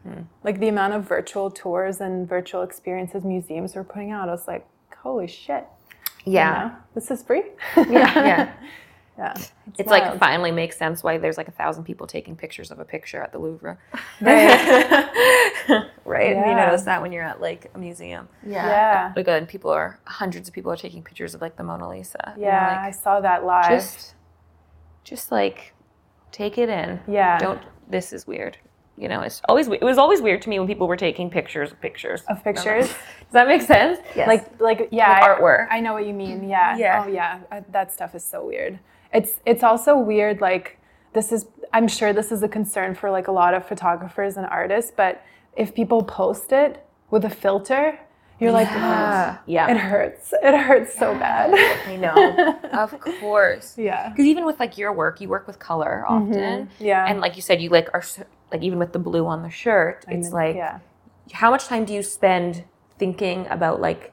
[0.04, 0.22] hmm.
[0.44, 4.46] like the amount of virtual tours and virtual experiences museums were putting out i was
[4.48, 4.66] like
[5.02, 5.66] holy shit
[6.24, 6.72] you know?
[6.94, 7.44] this is free
[7.76, 8.52] yeah yeah
[9.18, 9.34] yeah
[9.78, 12.84] it's like finally makes sense why there's like a thousand people taking pictures of a
[12.84, 13.76] picture at the Louvre.
[14.20, 15.08] right?
[16.08, 16.66] You Yeah.
[16.66, 18.28] notice that when you're at like a museum.
[18.46, 19.12] yeah yeah.
[19.14, 22.30] Like, and people are hundreds of people are taking pictures of like the Mona Lisa.
[22.30, 24.14] And you're yeah i saw that live just,
[25.04, 25.74] just like
[26.32, 27.00] take it in.
[27.08, 27.62] yeah Don't.
[27.90, 28.56] This is weird.
[28.96, 31.70] you know, it's always it was always weird to me when people were taking pictures
[31.72, 32.86] of pictures Of pictures.
[32.88, 33.98] Does that make sense?
[34.16, 34.26] Yes.
[34.28, 35.66] like like yeah Like I- artwork.
[35.70, 37.04] I, know what you mean yeah Yeah.
[37.04, 38.78] oh yeah I, that stuff is so weird
[39.12, 40.78] it's it's also weird like
[41.12, 44.46] this is i'm sure this is a concern for like a lot of photographers and
[44.46, 45.22] artists but
[45.56, 47.98] if people post it with a filter
[48.40, 49.68] you're like "Ah, Yeah.
[49.68, 51.52] it hurts it hurts so bad
[51.88, 52.58] I know.
[52.84, 52.90] Of
[53.20, 53.76] course.
[53.76, 56.70] yeah Because even with like your work, you work with color often.
[56.78, 58.04] yeah And like you said, you like are
[58.52, 60.78] like even with the blue on the shirt, it's like yeah
[61.32, 62.62] how much time do you spend
[62.98, 64.12] thinking about like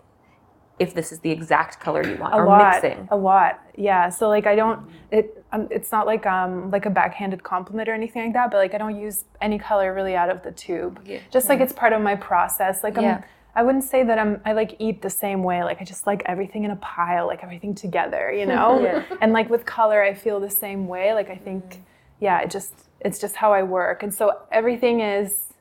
[0.80, 3.08] if this is the exact color you want a or lot mixing?
[3.12, 4.80] a lot yeah so like i don't
[5.12, 8.58] it um, it's not like um like a backhanded compliment or anything like that but
[8.58, 11.20] like i don't use any color really out of the tube Yeah.
[11.32, 13.18] just like it's part of my process like Yeah.
[13.18, 13.24] i'm
[13.56, 16.22] i wouldn't say that i'm i like eat the same way like i just like
[16.26, 19.04] everything in a pile like everything together you know Yeah.
[19.22, 21.82] and like with color i feel the same way like i think
[22.20, 25.54] yeah it just it's just how i work and so everything is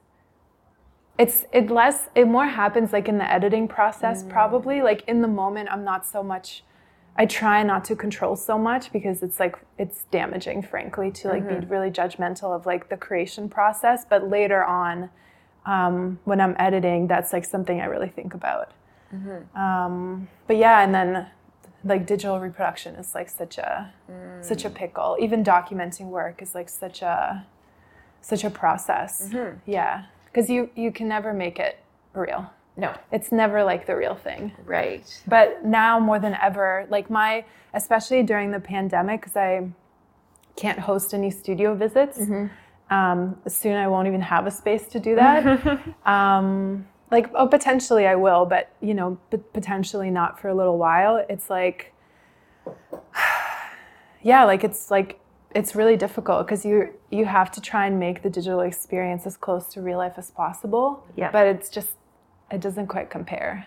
[1.19, 4.31] it's it less it more happens like in the editing process mm.
[4.31, 4.83] probably.
[4.83, 6.65] Like in the moment i'm not so much
[7.17, 11.47] i try not to control so much because it's like it's damaging frankly to like
[11.49, 11.73] be mm-hmm.
[11.73, 14.05] really judgmental of like the creation process.
[14.05, 15.11] But later on
[15.67, 18.73] um, when i'm editing that's like something i really think about.
[19.15, 19.57] Mm-hmm.
[19.59, 21.27] Um, but yeah and then
[21.85, 23.93] like digital reproduction is like such a
[24.41, 24.75] such a mm.
[24.75, 25.17] pickle.
[25.21, 27.47] Even documenting work is like such a
[28.21, 29.29] such a process.
[29.29, 29.59] Mm-hmm.
[29.71, 31.78] Yeah because you you can never make it
[32.12, 32.51] real.
[32.76, 32.93] No.
[33.12, 34.51] it's never like the real thing.
[34.64, 35.07] Right.
[35.28, 39.68] but now more than ever like my especially during the pandemic because i
[40.57, 42.18] can't host any studio visits
[42.91, 45.45] um, soon i won't even have a space to do that.
[46.07, 50.78] Um, like oh potentially i will but you know but potentially not for a little
[50.78, 51.24] while.
[51.28, 51.93] It's like
[54.22, 55.20] yeah like it's like
[55.55, 59.36] it's really difficult because you you have to try and make the digital experience as
[59.36, 61.30] close to real life as possible Yeah.
[61.30, 61.90] but it's just
[62.50, 63.66] it doesn't quite compare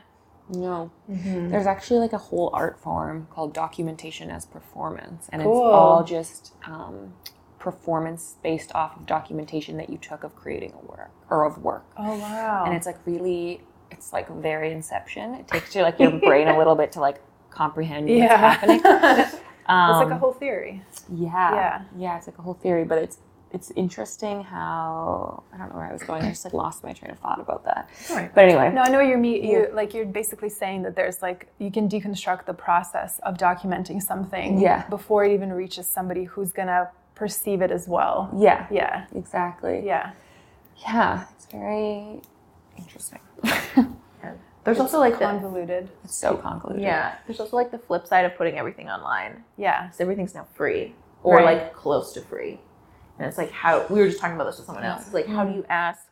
[0.49, 0.91] No.
[1.07, 5.27] There's actually like a whole art form called documentation as performance.
[5.31, 5.51] And Cool.
[5.67, 7.13] it's all just um,
[7.59, 11.85] performance based off of documentation that you took of creating a work or of work.
[11.97, 13.61] oh wow And it's like really,
[13.91, 15.33] it's like very inception.
[15.33, 17.17] It takes you like your brain a little bit to like
[17.49, 18.81] comprehend what's happening.
[19.67, 20.81] Um, it's like a whole theory
[21.13, 21.53] yeah.
[21.53, 21.81] Yeah.
[21.97, 23.17] Yeah, it's like a whole theory, but it's
[23.53, 26.21] it's interesting how I don't know where I was going.
[26.23, 27.89] I just like lost my train of thought about that.
[28.09, 28.35] Alright.
[28.35, 28.73] But anyway.
[28.73, 29.49] No, I know you're me.
[29.49, 34.01] You like you're basically saying that there's like you can deconstruct the process of documenting
[34.01, 34.85] something Yeah.
[34.89, 38.29] before it even reaches somebody who's gonna perceive it as well.
[38.37, 38.67] Yeah.
[38.69, 39.81] Yeah, Exactly.
[39.85, 40.11] yeah.
[40.85, 41.23] Yeah.
[41.35, 42.21] It's very
[42.77, 43.19] interesting.
[44.67, 45.89] There's also like the Convoluted.
[46.03, 46.83] It's so convoluted.
[46.83, 47.15] yeah.
[47.25, 49.43] There's also like the flip side of putting everything online.
[49.55, 49.89] Yeah.
[49.91, 50.93] So everything's now free
[51.23, 51.45] or Right.
[51.45, 52.59] like close to free.
[53.17, 55.05] And it's like how we were just talking about this with someone else.
[55.05, 56.05] It's like how do you ask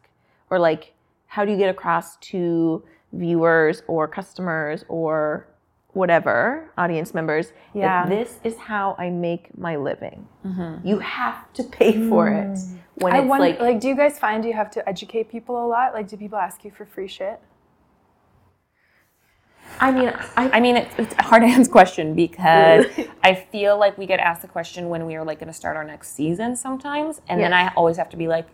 [0.49, 0.93] or like
[1.27, 2.81] how do you get across to
[3.11, 5.47] viewers or customers or
[5.93, 8.05] whatever audience members Yeah.
[8.05, 10.27] that this is how I make my living.
[10.45, 10.87] Mm-hmm.
[10.87, 12.77] You have to pay for it mm.
[12.95, 15.65] when I it's wonder, like, like, do you guys find you have to educate people
[15.65, 15.93] a lot?
[15.93, 17.39] Like, do people ask you for free shit?
[19.79, 22.85] I mean, I, I mean, it's, it's a hard to answer question because
[23.23, 25.75] I feel like we get asked the question when we are like going to start
[25.77, 28.47] our next season sometimes, and then I always have to be like,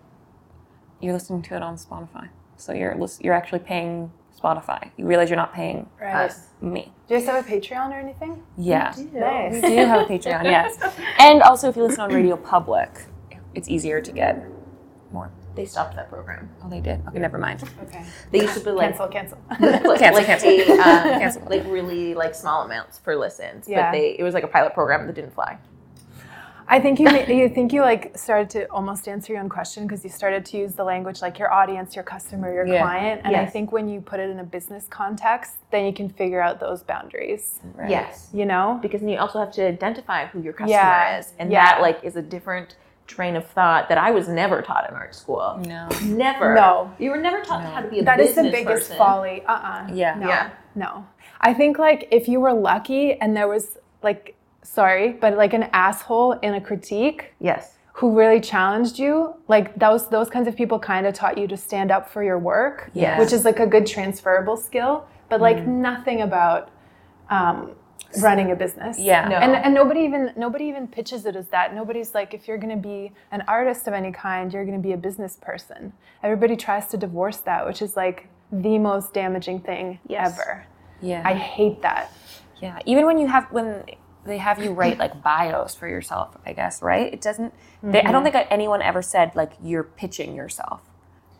[0.99, 4.89] "You're listening to it on Spotify, so you're you're actually paying Spotify.
[4.97, 6.25] You realize you're not paying Right.
[6.25, 6.91] us, me.
[7.07, 8.41] Do you guys have a Patreon or anything?
[8.57, 9.53] Yeah, Nice.
[9.53, 10.77] we do have a Patreon, yes,
[11.19, 12.89] and also if you listen on Radio Public,
[13.53, 14.43] it's easier to get
[15.11, 15.29] more.
[15.55, 16.49] They stopped that program.
[16.63, 17.01] Oh, they did.
[17.07, 17.63] Okay, never mind.
[17.83, 18.03] Okay.
[18.31, 19.37] They used to be like Cancel, cancel.
[19.49, 19.59] like,
[19.99, 20.49] Cancel, like, cancel.
[20.49, 21.43] pay, um, Cancel.
[21.49, 23.87] like really like small amounts for listens, Yeah.
[23.87, 25.57] but they it was like a pilot program that didn't fly.
[26.67, 30.05] I think you you think you like started to almost answer your own question because
[30.05, 32.81] you started to use the language like your audience, your customer, your Yeah.
[32.83, 36.07] client, and I think when you put it in a business context, then you can
[36.07, 37.59] figure out those boundaries.
[37.75, 37.89] Right.
[37.89, 38.79] Yes, You know?
[38.81, 41.17] because then you also have to identify who your customer Yeah.
[41.19, 41.65] is, and Yeah.
[41.65, 42.77] that like is a different
[43.15, 45.59] train of thought that I was never taught in art school.
[45.65, 45.87] No.
[46.05, 46.55] Never.
[46.55, 46.91] No.
[46.97, 48.97] you were never taught how to be a That is the biggest person.
[48.97, 49.43] folly.
[49.47, 50.15] Uh uh Yeah.
[50.15, 50.27] No.
[50.27, 50.49] Yeah.
[50.75, 51.05] No.
[51.49, 55.65] I think like if you were lucky and there was like sorry, but like an
[55.73, 57.77] asshole in a critique Yes.
[57.93, 59.13] who really challenged you,
[59.47, 62.39] like those those kinds of people kind of taught you to stand up for your
[62.39, 63.19] work, Yes.
[63.19, 64.93] which is like a good transferable skill,
[65.29, 65.67] but like Mm.
[65.89, 66.69] nothing about
[67.37, 67.71] um,
[68.21, 68.97] running a business.
[68.99, 69.27] Yeah.
[69.27, 69.35] No.
[69.35, 71.73] And, and nobody even nobody even pitches it as that.
[71.73, 74.85] Nobody's like, if you're going to be an artist of any kind, you're going to
[74.85, 75.93] be a business person.
[76.23, 80.33] Everybody tries to divorce that, which is like the most damaging thing Yes.
[80.33, 80.65] ever.
[81.01, 81.21] Yeah.
[81.25, 82.11] I hate that.
[82.61, 83.83] Yeah, even when you have when
[84.23, 87.11] they have you write like bios for yourself, I guess, right?
[87.11, 87.53] It doesn't.
[87.81, 88.33] They, I don't mm-hmm.
[88.33, 90.81] think anyone ever said like you're pitching yourself.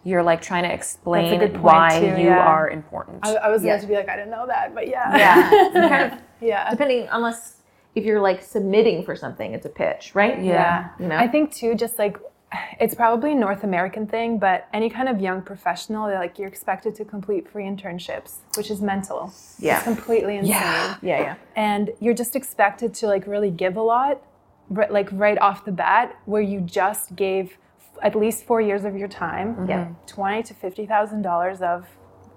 [0.04, 2.40] You're like trying to explain why too, you yeah.
[2.46, 3.20] are important.
[3.24, 3.72] I, I was Yeah.
[3.74, 5.16] going to be like, I didn't know that, but yeah.
[5.18, 5.70] Yeah.
[5.90, 6.70] kind of yeah.
[6.72, 7.58] depending unless
[7.94, 10.42] if you're like submitting for something, it's a pitch, right?
[10.42, 10.90] Yeah.
[11.00, 11.18] You know?
[11.18, 12.18] I think too, just like
[12.80, 16.48] it's probably a North American thing, but any kind of young professional, they're like you're
[16.48, 19.32] expected to complete free internships, which is mental.
[19.60, 19.76] Yeah.
[19.76, 20.52] It's completely insane.
[20.54, 20.98] Yeah.
[21.02, 21.36] Yeah, yeah.
[21.56, 24.22] And you're just expected to like really give a lot,
[24.70, 27.58] like right off the bat, where you just gave f-
[28.02, 29.70] at least four years of your time, mm-hmm.
[29.70, 29.88] Yeah.
[30.08, 31.88] twenty to fifty thousand dollars of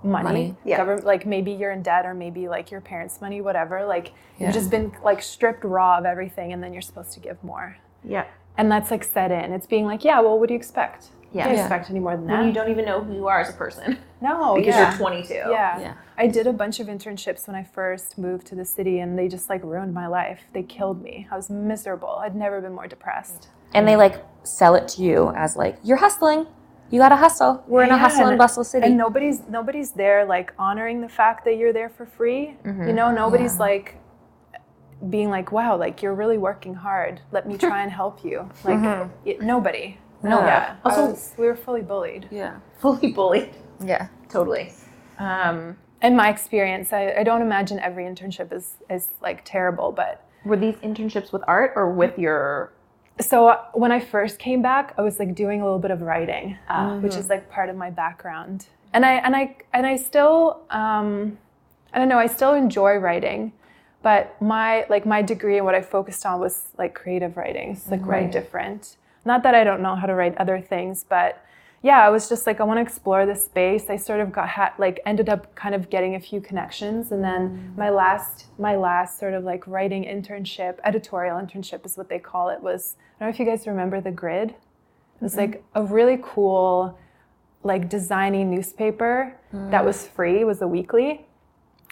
[0.02, 0.24] money.
[0.24, 0.56] Money.
[0.64, 0.76] Yeah.
[0.76, 3.84] Government, like maybe you're in debt or maybe like your parents' money, whatever.
[3.86, 4.46] Like Yeah.
[4.46, 7.76] you've just been like stripped raw of everything, and then you're supposed to give more.
[8.04, 8.24] Yeah.
[8.58, 9.52] And that's like set in.
[9.52, 11.08] It's being like, yeah, well, what do you expect?
[11.32, 11.48] Yeah.
[11.48, 11.60] You Yeah.
[11.62, 12.46] expect any more than When that.
[12.46, 14.90] you don't even know who you are as a person no, because yeah.
[14.90, 15.34] you're 22.
[15.34, 15.80] Yeah.
[15.80, 15.94] Yeah.
[16.16, 19.26] I did a bunch of internships when I first moved to the city and they
[19.26, 20.42] just like ruined my life.
[20.52, 21.26] They killed me.
[21.32, 22.10] I was miserable.
[22.20, 23.48] I'd never been more depressed.
[23.72, 26.46] and they like sell it to you as like you're hustling.
[26.90, 27.64] You gotta hustle.
[27.66, 28.86] We're in a hustle and bustle city.
[28.86, 32.56] And nobody's nobody's there like honoring the fact that you're there for free.
[32.64, 33.96] You know, nobody's like
[35.10, 37.20] being like, "Wow, like you're really working hard.
[37.32, 38.80] Let me try and help you." Like
[39.24, 39.98] y- nobody.
[40.22, 40.38] No.
[40.40, 40.76] Yeah.
[40.84, 42.28] Also- was- we were fully bullied.
[42.30, 42.56] yeah.
[42.78, 43.50] Fully bullied.
[43.84, 44.08] Yeah.
[44.28, 44.72] Totally.
[45.18, 50.26] Um, In my experience, I, I don't imagine every internship is is like terrible, but
[50.44, 52.72] were these internships with art or with your
[53.20, 56.58] so when I first came back, I was like doing a little bit of writing,
[56.68, 60.62] uh, which is like part of my background, and I and I and I still
[60.70, 61.38] um,
[61.92, 63.52] I don't know I still enjoy writing,
[64.02, 67.72] but my like my degree and what I focused on was like creative writing.
[67.72, 68.96] It's like very different.
[69.24, 71.43] Not that I don't know how to write other things, but
[71.84, 73.90] yeah, I was just like I want to explore this space.
[73.90, 77.74] I sort of got like ended up kind of getting a few connections, and then
[77.76, 82.48] my last my last sort of like writing internship, editorial internship is what they call
[82.48, 82.62] it.
[82.62, 84.48] Was I don't know if you guys remember the Grid.
[84.52, 86.98] It was like a really cool,
[87.62, 89.84] like designy newspaper that mm.
[89.84, 90.40] was free.
[90.40, 91.26] It was a weekly,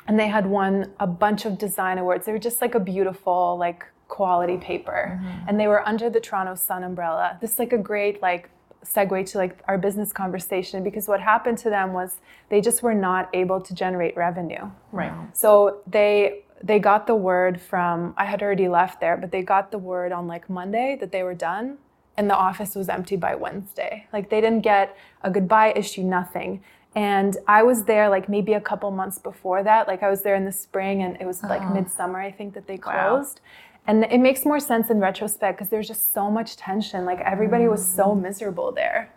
[0.09, 2.25] and they had won a bunch of design awards.
[2.25, 5.49] They were just like a beautiful like quality paper, mm-hmm.
[5.49, 7.37] and they were under the Toronto Sun umbrella.
[7.43, 8.49] This is like a great like
[8.85, 12.19] segue to like our business conversation because what happened to them was
[12.49, 14.71] they just were not able to generate revenue.
[14.91, 15.13] right?
[15.33, 19.71] So they they got the word from I had already left there, but they got
[19.71, 21.79] the word on like Monday that they were done
[22.17, 24.07] and the office was empty by Wednesday.
[24.13, 26.63] Like they didn't get a goodbye issue, nothing.
[26.95, 29.89] And I was there like maybe a couple months before that.
[29.89, 31.73] Like I was there in the spring and it was like oh.
[31.73, 33.41] midsummer, I think that they closed.
[33.87, 37.05] And it makes more sense in retrospect because there's just so much tension.
[37.05, 39.13] Like everybody was so miserable there.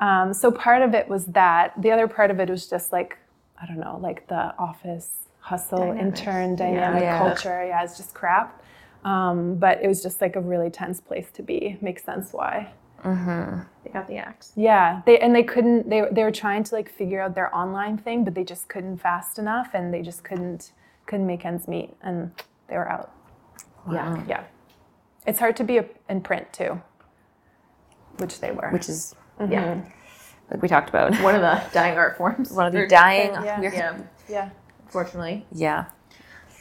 [0.00, 1.72] Um, so part of it was that.
[1.80, 3.16] The other part of it was just like,
[3.60, 6.20] I don't know, like the office hustle, Dynamics.
[6.20, 7.18] intern dynamic Yeah.
[7.18, 7.64] culture.
[7.66, 8.62] Yeah, it's just crap.
[9.04, 11.78] Um, but it was just like a really tense place to be.
[11.80, 12.72] Makes sense why.
[13.04, 14.52] They got the axe.
[14.54, 15.88] Yeah, they and they couldn't.
[15.90, 18.98] They they were trying to like figure out their online thing, but they just couldn't
[18.98, 20.70] fast enough, and they just couldn't
[21.06, 22.30] couldn't make ends meet, and
[22.68, 23.10] they were out.
[23.90, 24.22] Yeah.
[24.28, 24.44] Yeah,
[25.26, 26.80] it's hard to be a, in print too,
[28.18, 28.70] which they were.
[28.70, 29.74] Which is Yeah.
[29.74, 29.88] Mm-hmm.
[30.50, 31.14] like we talked about.
[31.22, 32.52] One of the dying art forms.
[32.52, 33.32] One of the Or- dying.
[33.32, 33.60] Yeah.
[33.60, 33.98] we're- Yeah.
[34.28, 34.50] yeah.
[34.84, 35.46] Unfortunately.
[35.52, 35.86] yeah.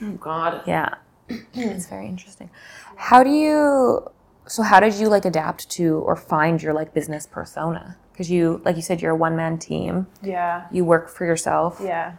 [0.02, 0.64] Oh God.
[0.66, 0.96] Yeah.
[1.54, 2.50] it's very interesting.
[2.96, 4.08] How do you
[4.48, 7.98] so how did you like adapt to or find your like business persona?
[8.12, 10.08] Because you like you said you're a one man team.
[10.24, 10.66] Yeah.
[10.72, 11.80] You work for yourself.
[11.84, 12.14] Yeah.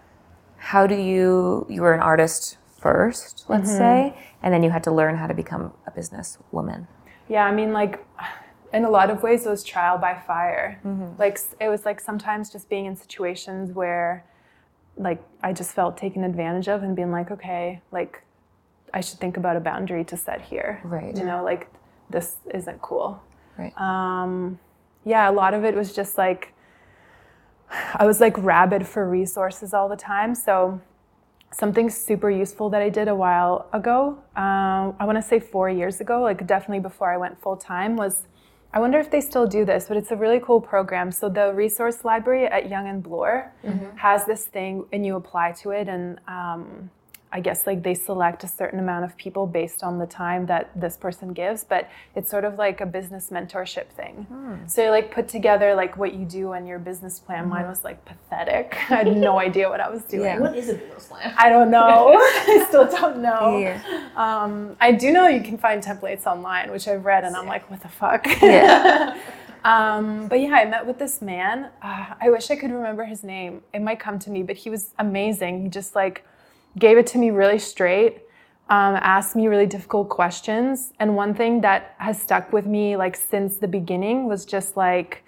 [0.59, 3.79] How do you you were an artist first, let's Mm-hmm.
[3.79, 6.87] say, and then you had to learn how to become a business woman.
[7.29, 8.05] Yeah, I mean, like,
[8.73, 10.81] in a lot of ways, it was trial by fire.
[10.85, 11.19] Mm-hmm.
[11.19, 14.25] Like, it was like sometimes just being in situations where,
[14.97, 18.23] like, I just felt taken advantage of and being like, okay, like,
[18.93, 20.81] I should think about a boundary to set here.
[20.85, 21.17] Right.
[21.17, 21.71] You know, like,
[22.11, 23.23] this isn't cool.
[23.59, 23.73] Right.
[23.81, 24.59] Um,
[25.05, 26.53] yeah, a lot of it was just like,
[27.95, 30.35] I was like rabid for resources all the time.
[30.35, 30.81] So,
[31.53, 35.69] something super useful that I did a while ago, um, I want to say four
[35.69, 38.25] years ago, like definitely before I went full time, was
[38.75, 41.13] I wonder if they still do this, but it's a really cool program.
[41.13, 43.53] So the resource library at Yonge and Bloor
[43.97, 46.91] has this thing, and you apply to it, and um,
[47.35, 50.71] I guess like they select a certain amount of people based on the time that
[50.79, 54.27] this person gives, but it's sort of like a business mentorship thing.
[54.67, 57.49] So you like put together like what you do and your business plan.
[57.49, 58.75] Mine was like pathetic.
[58.91, 60.25] I had no idea what I was doing.
[60.25, 60.41] Yeah.
[60.41, 61.35] What is a business plan?
[61.39, 62.13] I don't know.
[62.19, 63.57] I still don't know.
[63.57, 63.81] Yeah.
[64.15, 67.71] Um, I do know you can find templates online, which I've read, and I'm like,
[67.71, 68.27] what the fuck?
[68.43, 69.19] Yeah.
[69.65, 71.71] um, but yeah, I met with this man.
[71.81, 73.63] Uh, I wish I could remember his name.
[73.73, 75.63] It might come to me, but he was amazing.
[75.63, 76.25] He just like
[76.79, 78.19] gave it to me really straight.
[78.69, 80.93] um, ask me really difficult questions.
[80.99, 85.25] And one thing that has stuck with me like since the beginning was just like,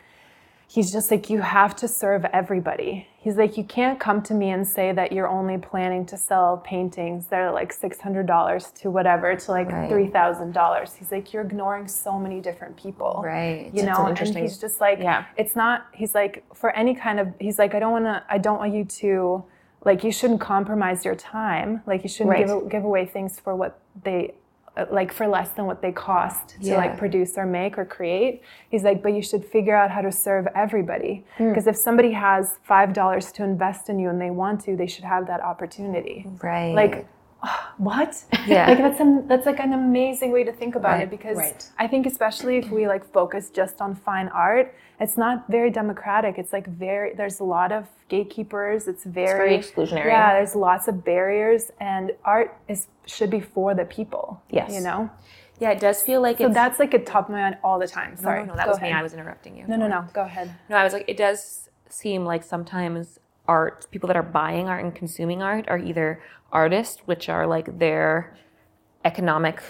[0.67, 3.07] he's just like, you have to serve everybody.
[3.19, 6.57] He's like, you can't come to me and say that you're only planning to sell
[6.59, 9.91] paintings that are like $600 to whatever, to like Right.
[9.91, 10.97] $3,000.
[10.97, 13.21] He's like, you're ignoring so many different people.
[13.23, 13.67] Right.
[13.75, 15.27] You That's know, an and he's just like, Yeah.
[15.37, 18.39] it's not, he's like, for any kind of, he's like, I don't want to, I
[18.39, 19.45] don't want you to,
[19.85, 21.83] like, you shouldn't compromise your time.
[21.87, 22.47] Like, you shouldn't Right.
[22.47, 24.35] give, give away things for what they,
[24.77, 26.77] uh, like, for less than what they cost to Yeah.
[26.77, 28.43] like produce or make or create.
[28.71, 31.25] He's like, but you should figure out how to serve everybody.
[31.37, 31.49] Hmm.
[31.51, 35.05] Because if somebody has $5 to invest in you and they want to, they should
[35.05, 36.27] have that opportunity.
[36.43, 36.75] Right.
[36.75, 37.07] Like,
[37.79, 38.23] what?
[38.47, 38.69] Yeah.
[38.69, 41.69] like that's an, that's like an amazing way to think about Right, it because right.
[41.79, 46.39] I think especially if we like focus just on fine art, it's not very democratic.
[46.39, 48.87] It's like very there's a lot of gatekeepers.
[48.89, 50.07] It's very, very exclusionary.
[50.07, 54.41] Yeah, there's lots of barriers, and art is should be for the people.
[54.51, 54.73] Yes.
[54.73, 55.11] you know.
[55.61, 56.55] yeah, it does feel like So it's.
[56.55, 58.17] that's like a top of my mind all the time.
[58.17, 58.93] Sorry, no, no, that Go was me.
[58.93, 59.65] I was interrupting you.
[59.67, 60.07] No, no, no.
[60.13, 60.55] Go ahead.
[60.69, 64.85] No, I was like, it does seem like sometimes art, people that are buying art
[64.85, 66.23] and consuming art are either
[66.53, 68.37] artists, which are like their
[69.05, 69.63] economic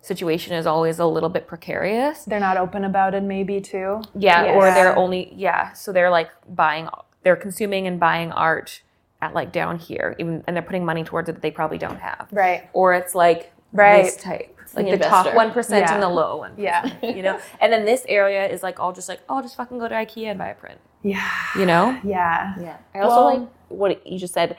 [0.00, 2.24] situation is always a little bit precarious.
[2.24, 4.02] They're not open about it, maybe too.
[4.14, 6.88] Yeah, or they're only, yeah, so they're like buying,
[7.24, 8.82] they're consuming and buying art
[9.20, 11.98] at like down here, even, and they're putting money towards it that they probably don't
[11.98, 12.28] have.
[12.30, 12.68] Right.
[12.72, 14.04] Or it's like Right.
[14.04, 14.52] this type.
[14.74, 15.94] Like the the top one percent Yeah.
[15.94, 16.52] and the low one.
[16.56, 16.92] Yeah.
[17.02, 17.40] You know?
[17.60, 20.26] And then this area is like all just like, oh, just fucking go to IKEA
[20.26, 20.78] and buy a print.
[21.12, 21.30] Yeah.
[21.60, 21.98] You know?
[22.04, 22.54] Yeah.
[22.60, 22.76] Yeah.
[22.94, 24.56] I also Well- like what you just said.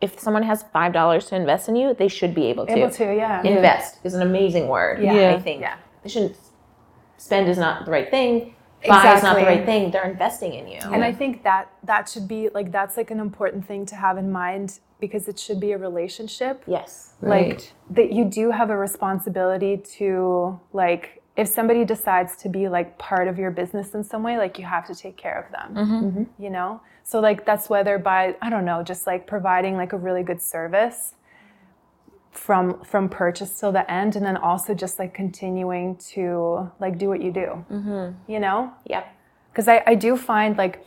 [0.00, 2.76] If someone has five dollars to invest in you, they should be able to.
[2.78, 3.04] Able to.
[3.14, 3.42] Yeah.
[3.42, 5.02] Invest is an amazing word.
[5.02, 5.34] Yeah.
[5.36, 5.60] I think.
[5.60, 5.76] Yeah.
[6.02, 6.36] They shouldn't
[7.18, 8.54] spend is not the right thing.
[8.88, 9.42] Buy is not Exactly.
[9.42, 9.90] the right thing.
[9.90, 10.80] They're investing in you.
[10.94, 14.16] And I think that that should be like that's like an important thing to have
[14.16, 16.62] in mind because it should be a relationship.
[16.66, 17.12] yes.
[17.20, 22.98] Like that you do have a responsibility to like if somebody decides to be like
[22.98, 25.74] part of your business in some way, like you have to take care of them.
[25.74, 26.04] Mm-hmm.
[26.06, 26.42] Mm-hmm.
[26.42, 26.82] You know?
[27.02, 30.42] So like that's whether by I don't know, just like providing like a really good
[30.42, 31.14] service
[32.30, 37.08] from from purchase till the end and then also just like continuing to like do
[37.08, 37.64] what you do.
[37.72, 38.30] Mm-hmm.
[38.30, 38.72] You know?
[38.84, 39.16] Yep.
[39.50, 40.84] because I, I do find like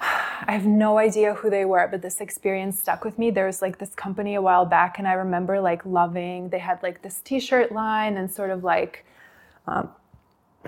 [0.00, 3.30] I have no idea who they were, but this experience stuck with me.
[3.30, 6.48] There was like this company a while back, and I remember like loving.
[6.48, 9.04] They had like this T-shirt line and sort of like
[9.68, 9.88] um,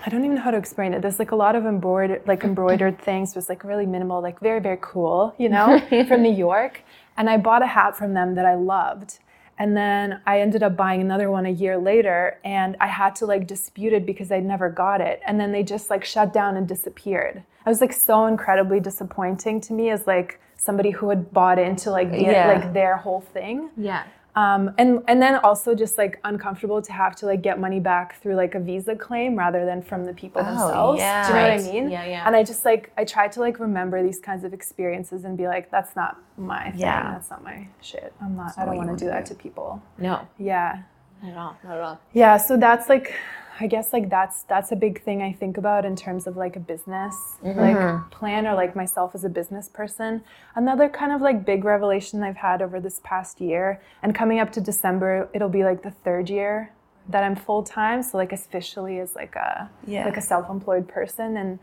[0.05, 1.03] I don't even know how to explain it.
[1.03, 3.31] There's like a lot of embroidered like embroidered things.
[3.31, 6.83] It was like really minimal, like very very cool, you know, from New York.
[7.17, 9.19] And I bought a hat from them that I loved.
[9.59, 13.27] And then I ended up buying another one a year later and I had to
[13.27, 15.21] like dispute it because I never got it.
[15.27, 17.43] And then they just like shut down and disappeared.
[17.67, 21.91] I was like so incredibly disappointing to me as like somebody who had bought into
[21.91, 22.47] like the, Yeah.
[22.49, 23.69] like their whole thing.
[23.77, 24.05] Yeah.
[24.37, 28.21] Um, and and then also just like uncomfortable to have to like get money back
[28.23, 31.01] through like a visa claim rather than from the people themselves.
[31.01, 31.27] yeah.
[31.27, 31.61] Do you know Right.
[31.61, 31.91] what I mean?
[31.91, 32.27] Yeah, yeah.
[32.27, 35.47] And I just like I try to like remember these kinds of experiences and be
[35.49, 36.81] like, that's not my thing.
[36.81, 37.13] Yeah.
[37.13, 38.13] That's not my shit.
[38.23, 38.57] I'm not.
[38.57, 39.35] I don't want to do that do.
[39.35, 39.83] to people.
[39.99, 40.29] No.
[40.39, 40.83] Yeah.
[41.23, 41.57] Not at all.
[41.65, 42.01] Not at all.
[42.13, 42.37] Yeah.
[42.37, 43.13] So that's like.
[43.61, 46.57] I guess like that's that's a big thing I think about in terms of like
[46.57, 47.61] a business mm-hmm.
[47.61, 50.25] like plan or like myself as a business person.
[50.55, 54.51] Another kind of like big revelation I've had over this past year and coming up
[54.53, 56.73] to December, it'll be like the third year
[57.11, 58.03] that I'm full time.
[58.03, 60.07] So like officially as like a Yeah.
[60.07, 61.59] like a self-employed person and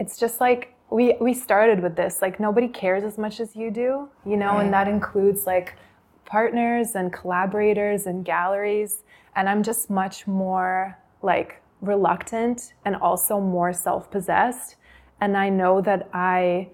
[0.00, 3.70] it's just like we we started with this like nobody cares as much as you
[3.70, 5.76] do, you know, and that includes like
[6.24, 9.04] partners and collaborators and galleries
[9.36, 14.76] and I'm just much more like reluctant and also more self-possessed.
[15.20, 16.70] And I know that I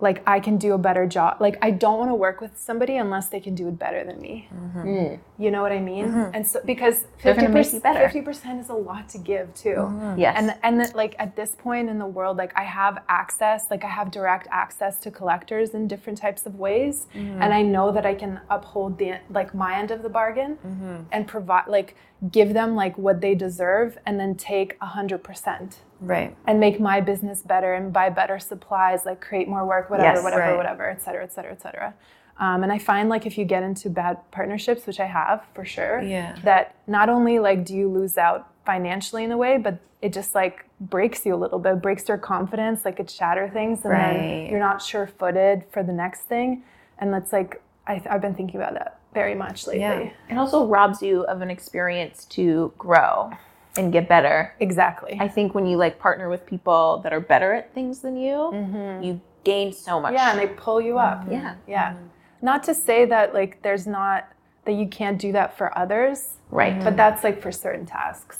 [0.00, 1.36] like I can do a better job.
[1.40, 4.20] Like I don't want to work with somebody unless they can do it better than
[4.20, 4.48] me.
[4.52, 4.88] Mm-hmm.
[4.88, 5.18] Mm.
[5.38, 6.06] You know what I mean?
[6.06, 6.34] Mm-hmm.
[6.34, 9.76] And so because They're gonna make 50%, 50% is a lot to give too.
[9.76, 10.18] Mm-hmm.
[10.18, 10.34] Yes.
[10.36, 13.84] And and then, like at this point in the world, like I have access, like
[13.84, 18.04] I have direct access to collectors in different types of ways, and I know that
[18.04, 21.96] I can uphold the like my end of the bargain and provide like
[22.30, 26.36] give them like what they deserve, and then take a hundred percent Right.
[26.46, 30.24] and make my business better and buy better supplies, like create more work, whatever, Yes,
[30.24, 30.56] whatever, right.
[30.56, 31.94] whatever, et cetera, et cetera, et cetera.
[32.38, 35.64] Um, and I find like if you get into bad partnerships, which I have for
[35.64, 36.36] sure, Yeah.
[36.44, 40.34] that not only like do you lose out financially in a way, but it just
[40.34, 44.12] like breaks you a little bit, breaks your confidence, like it shatter things, and Right.
[44.14, 46.62] then you're not sure-footed for the next thing.
[46.98, 49.80] And that's like I, I've been thinking about that very much lately.
[49.82, 50.10] Yeah.
[50.28, 53.30] it also robs you of an experience to grow
[53.76, 54.54] and get better.
[54.60, 55.16] Exactly.
[55.20, 58.50] I think when you like partner with people that are better at things than you,
[58.52, 59.02] mm-hmm.
[59.02, 60.14] you gain so much.
[60.14, 61.22] yeah, and they pull you up.
[61.22, 61.32] Mm-hmm.
[61.32, 61.54] Yeah.
[61.66, 61.96] Yeah.
[62.42, 64.28] Not to say that like there's not
[64.64, 66.36] that you can't do that for others.
[66.50, 66.82] Right.
[66.82, 68.38] But that's like for certain tasks.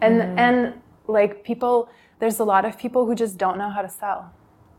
[0.00, 0.38] And mm-hmm.
[0.38, 0.74] and
[1.06, 4.32] like people there's a lot of people who just don't know how to sell.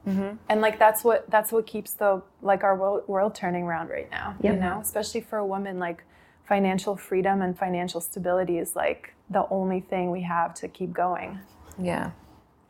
[0.08, 4.10] And like that's what that's what keeps the like our world, world turning around right
[4.12, 4.36] now.
[4.40, 4.60] You Yep.
[4.60, 6.04] know, especially for a woman like
[6.48, 11.40] financial freedom and financial stability is like the only thing we have to keep going
[11.80, 12.12] Yeah.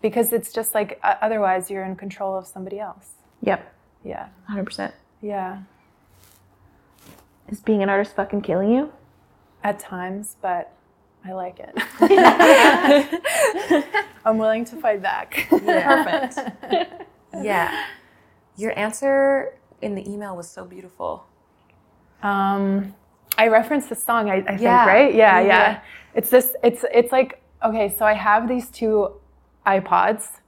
[0.02, 3.10] because it's just like otherwise you're in control of somebody else.
[3.42, 3.74] Yep.
[4.04, 4.28] Yeah.
[4.50, 4.92] 100%.
[5.22, 5.60] Yeah.
[7.50, 8.92] Is being an artist fucking killing you?
[9.64, 10.72] At times, but
[11.26, 11.76] I like it.
[14.26, 15.48] I'm willing to fight back.
[15.50, 16.40] Perfect.
[17.42, 17.86] yeah.
[18.58, 21.26] Your answer in the email was so beautiful.
[22.24, 22.96] Um,
[23.38, 25.14] I referenced the song, I, I think, right?
[25.14, 25.48] Yeah, Yeah.
[25.48, 25.80] yeah,
[26.14, 26.56] It's this.
[26.64, 27.94] It's it's like okay.
[27.98, 29.12] So I have these two
[29.66, 30.40] iPods.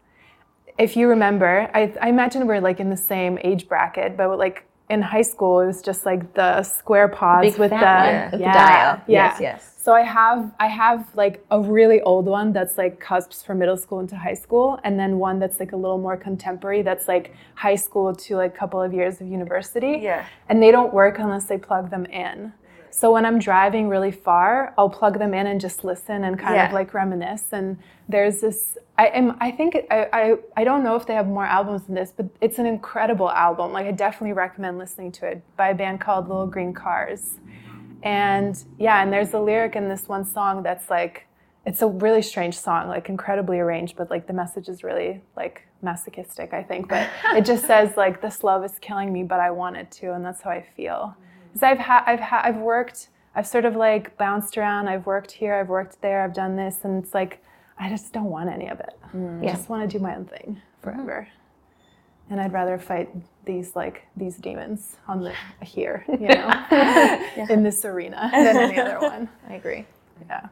[0.78, 4.66] If you remember, I, I imagine we're like in the same age bracket, but like
[4.90, 8.40] in high school, it was just like the square pods big with the fat one
[8.40, 9.02] the yeah, dial.
[9.08, 9.32] Yeah.
[9.32, 9.74] Yes, yes.
[9.84, 13.78] So I have I have like a really old one that's like cusps from middle
[13.78, 17.34] school into high school, and then one that's like a little more contemporary that's like
[17.56, 20.00] high school to like a couple of years of university.
[20.02, 20.26] Yeah.
[20.50, 22.54] And they don't work unless they plug them in.
[22.98, 26.60] So when I'm driving really far, I'll plug them in and just listen and kind
[26.60, 27.44] of like reminisce.
[27.52, 27.78] And
[28.10, 31.46] there's this I am I think I, I I don't know if they have more
[31.46, 33.72] albums than this, but it's an incredible album.
[33.72, 37.36] Like I definitely recommend listening to it by a band called Little Green Cars.
[38.02, 41.28] And yeah, and there's a lyric in this one song that's like,
[41.68, 45.68] it's a really strange song, like incredibly arranged, but like the message is really like
[45.84, 46.90] masochistic, I think.
[46.90, 50.14] But it just says like, this love is killing me, but I want it to,
[50.14, 51.16] and that's how I feel.
[51.58, 54.88] Because I've had, I've had, I've worked, I've sort of like bounced around.
[54.88, 57.44] I've worked here, I've worked there, I've done this, and it's like,
[57.80, 58.94] I just don't want any of it.
[59.16, 59.42] Mm.
[59.42, 61.28] I just want to do my own thing forever.
[61.28, 62.34] Mm-hmm.
[62.34, 63.10] And I'd rather fight
[63.46, 65.34] these like these demons on the
[65.64, 66.66] here, you know,
[67.50, 69.28] in this arena than any other one.
[69.50, 69.88] I agree.
[70.30, 70.50] Yeah.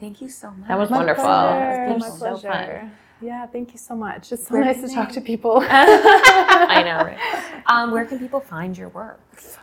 [0.00, 0.68] Thank you so much.
[0.68, 1.24] That was wonderful.
[1.24, 1.92] Pleasure.
[1.92, 2.92] This My was so fun.
[3.18, 3.32] Pleasure.
[3.32, 4.32] Yeah, thank you so much.
[4.32, 5.62] It's so nice to talk to people.
[5.68, 7.62] I know, right?
[7.66, 9.20] Um, where can people find your work?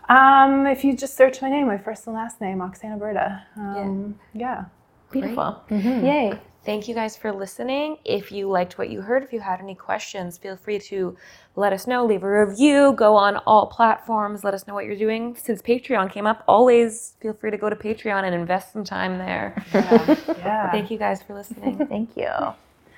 [0.10, 3.44] um, if you just search my name, my first and last name, Oksana Berta.
[3.58, 4.66] Um, yeah.
[5.12, 5.64] Beautiful.
[5.70, 6.06] Mm-hmm.
[6.06, 6.40] Yay.
[6.66, 7.98] Thank you guys for listening.
[8.06, 11.16] If you liked what you heard, if you had any questions, feel free to
[11.56, 14.96] let us know, leave a review, go on all platforms, let us know what you're
[14.96, 15.36] doing.
[15.36, 19.20] Since Patreon came up, always feel free to go to Patreon and invest some time
[19.20, 19.64] there.
[19.74, 20.72] Yeah.
[20.72, 21.86] Thank you guys for listening.
[21.90, 22.30] Thank you.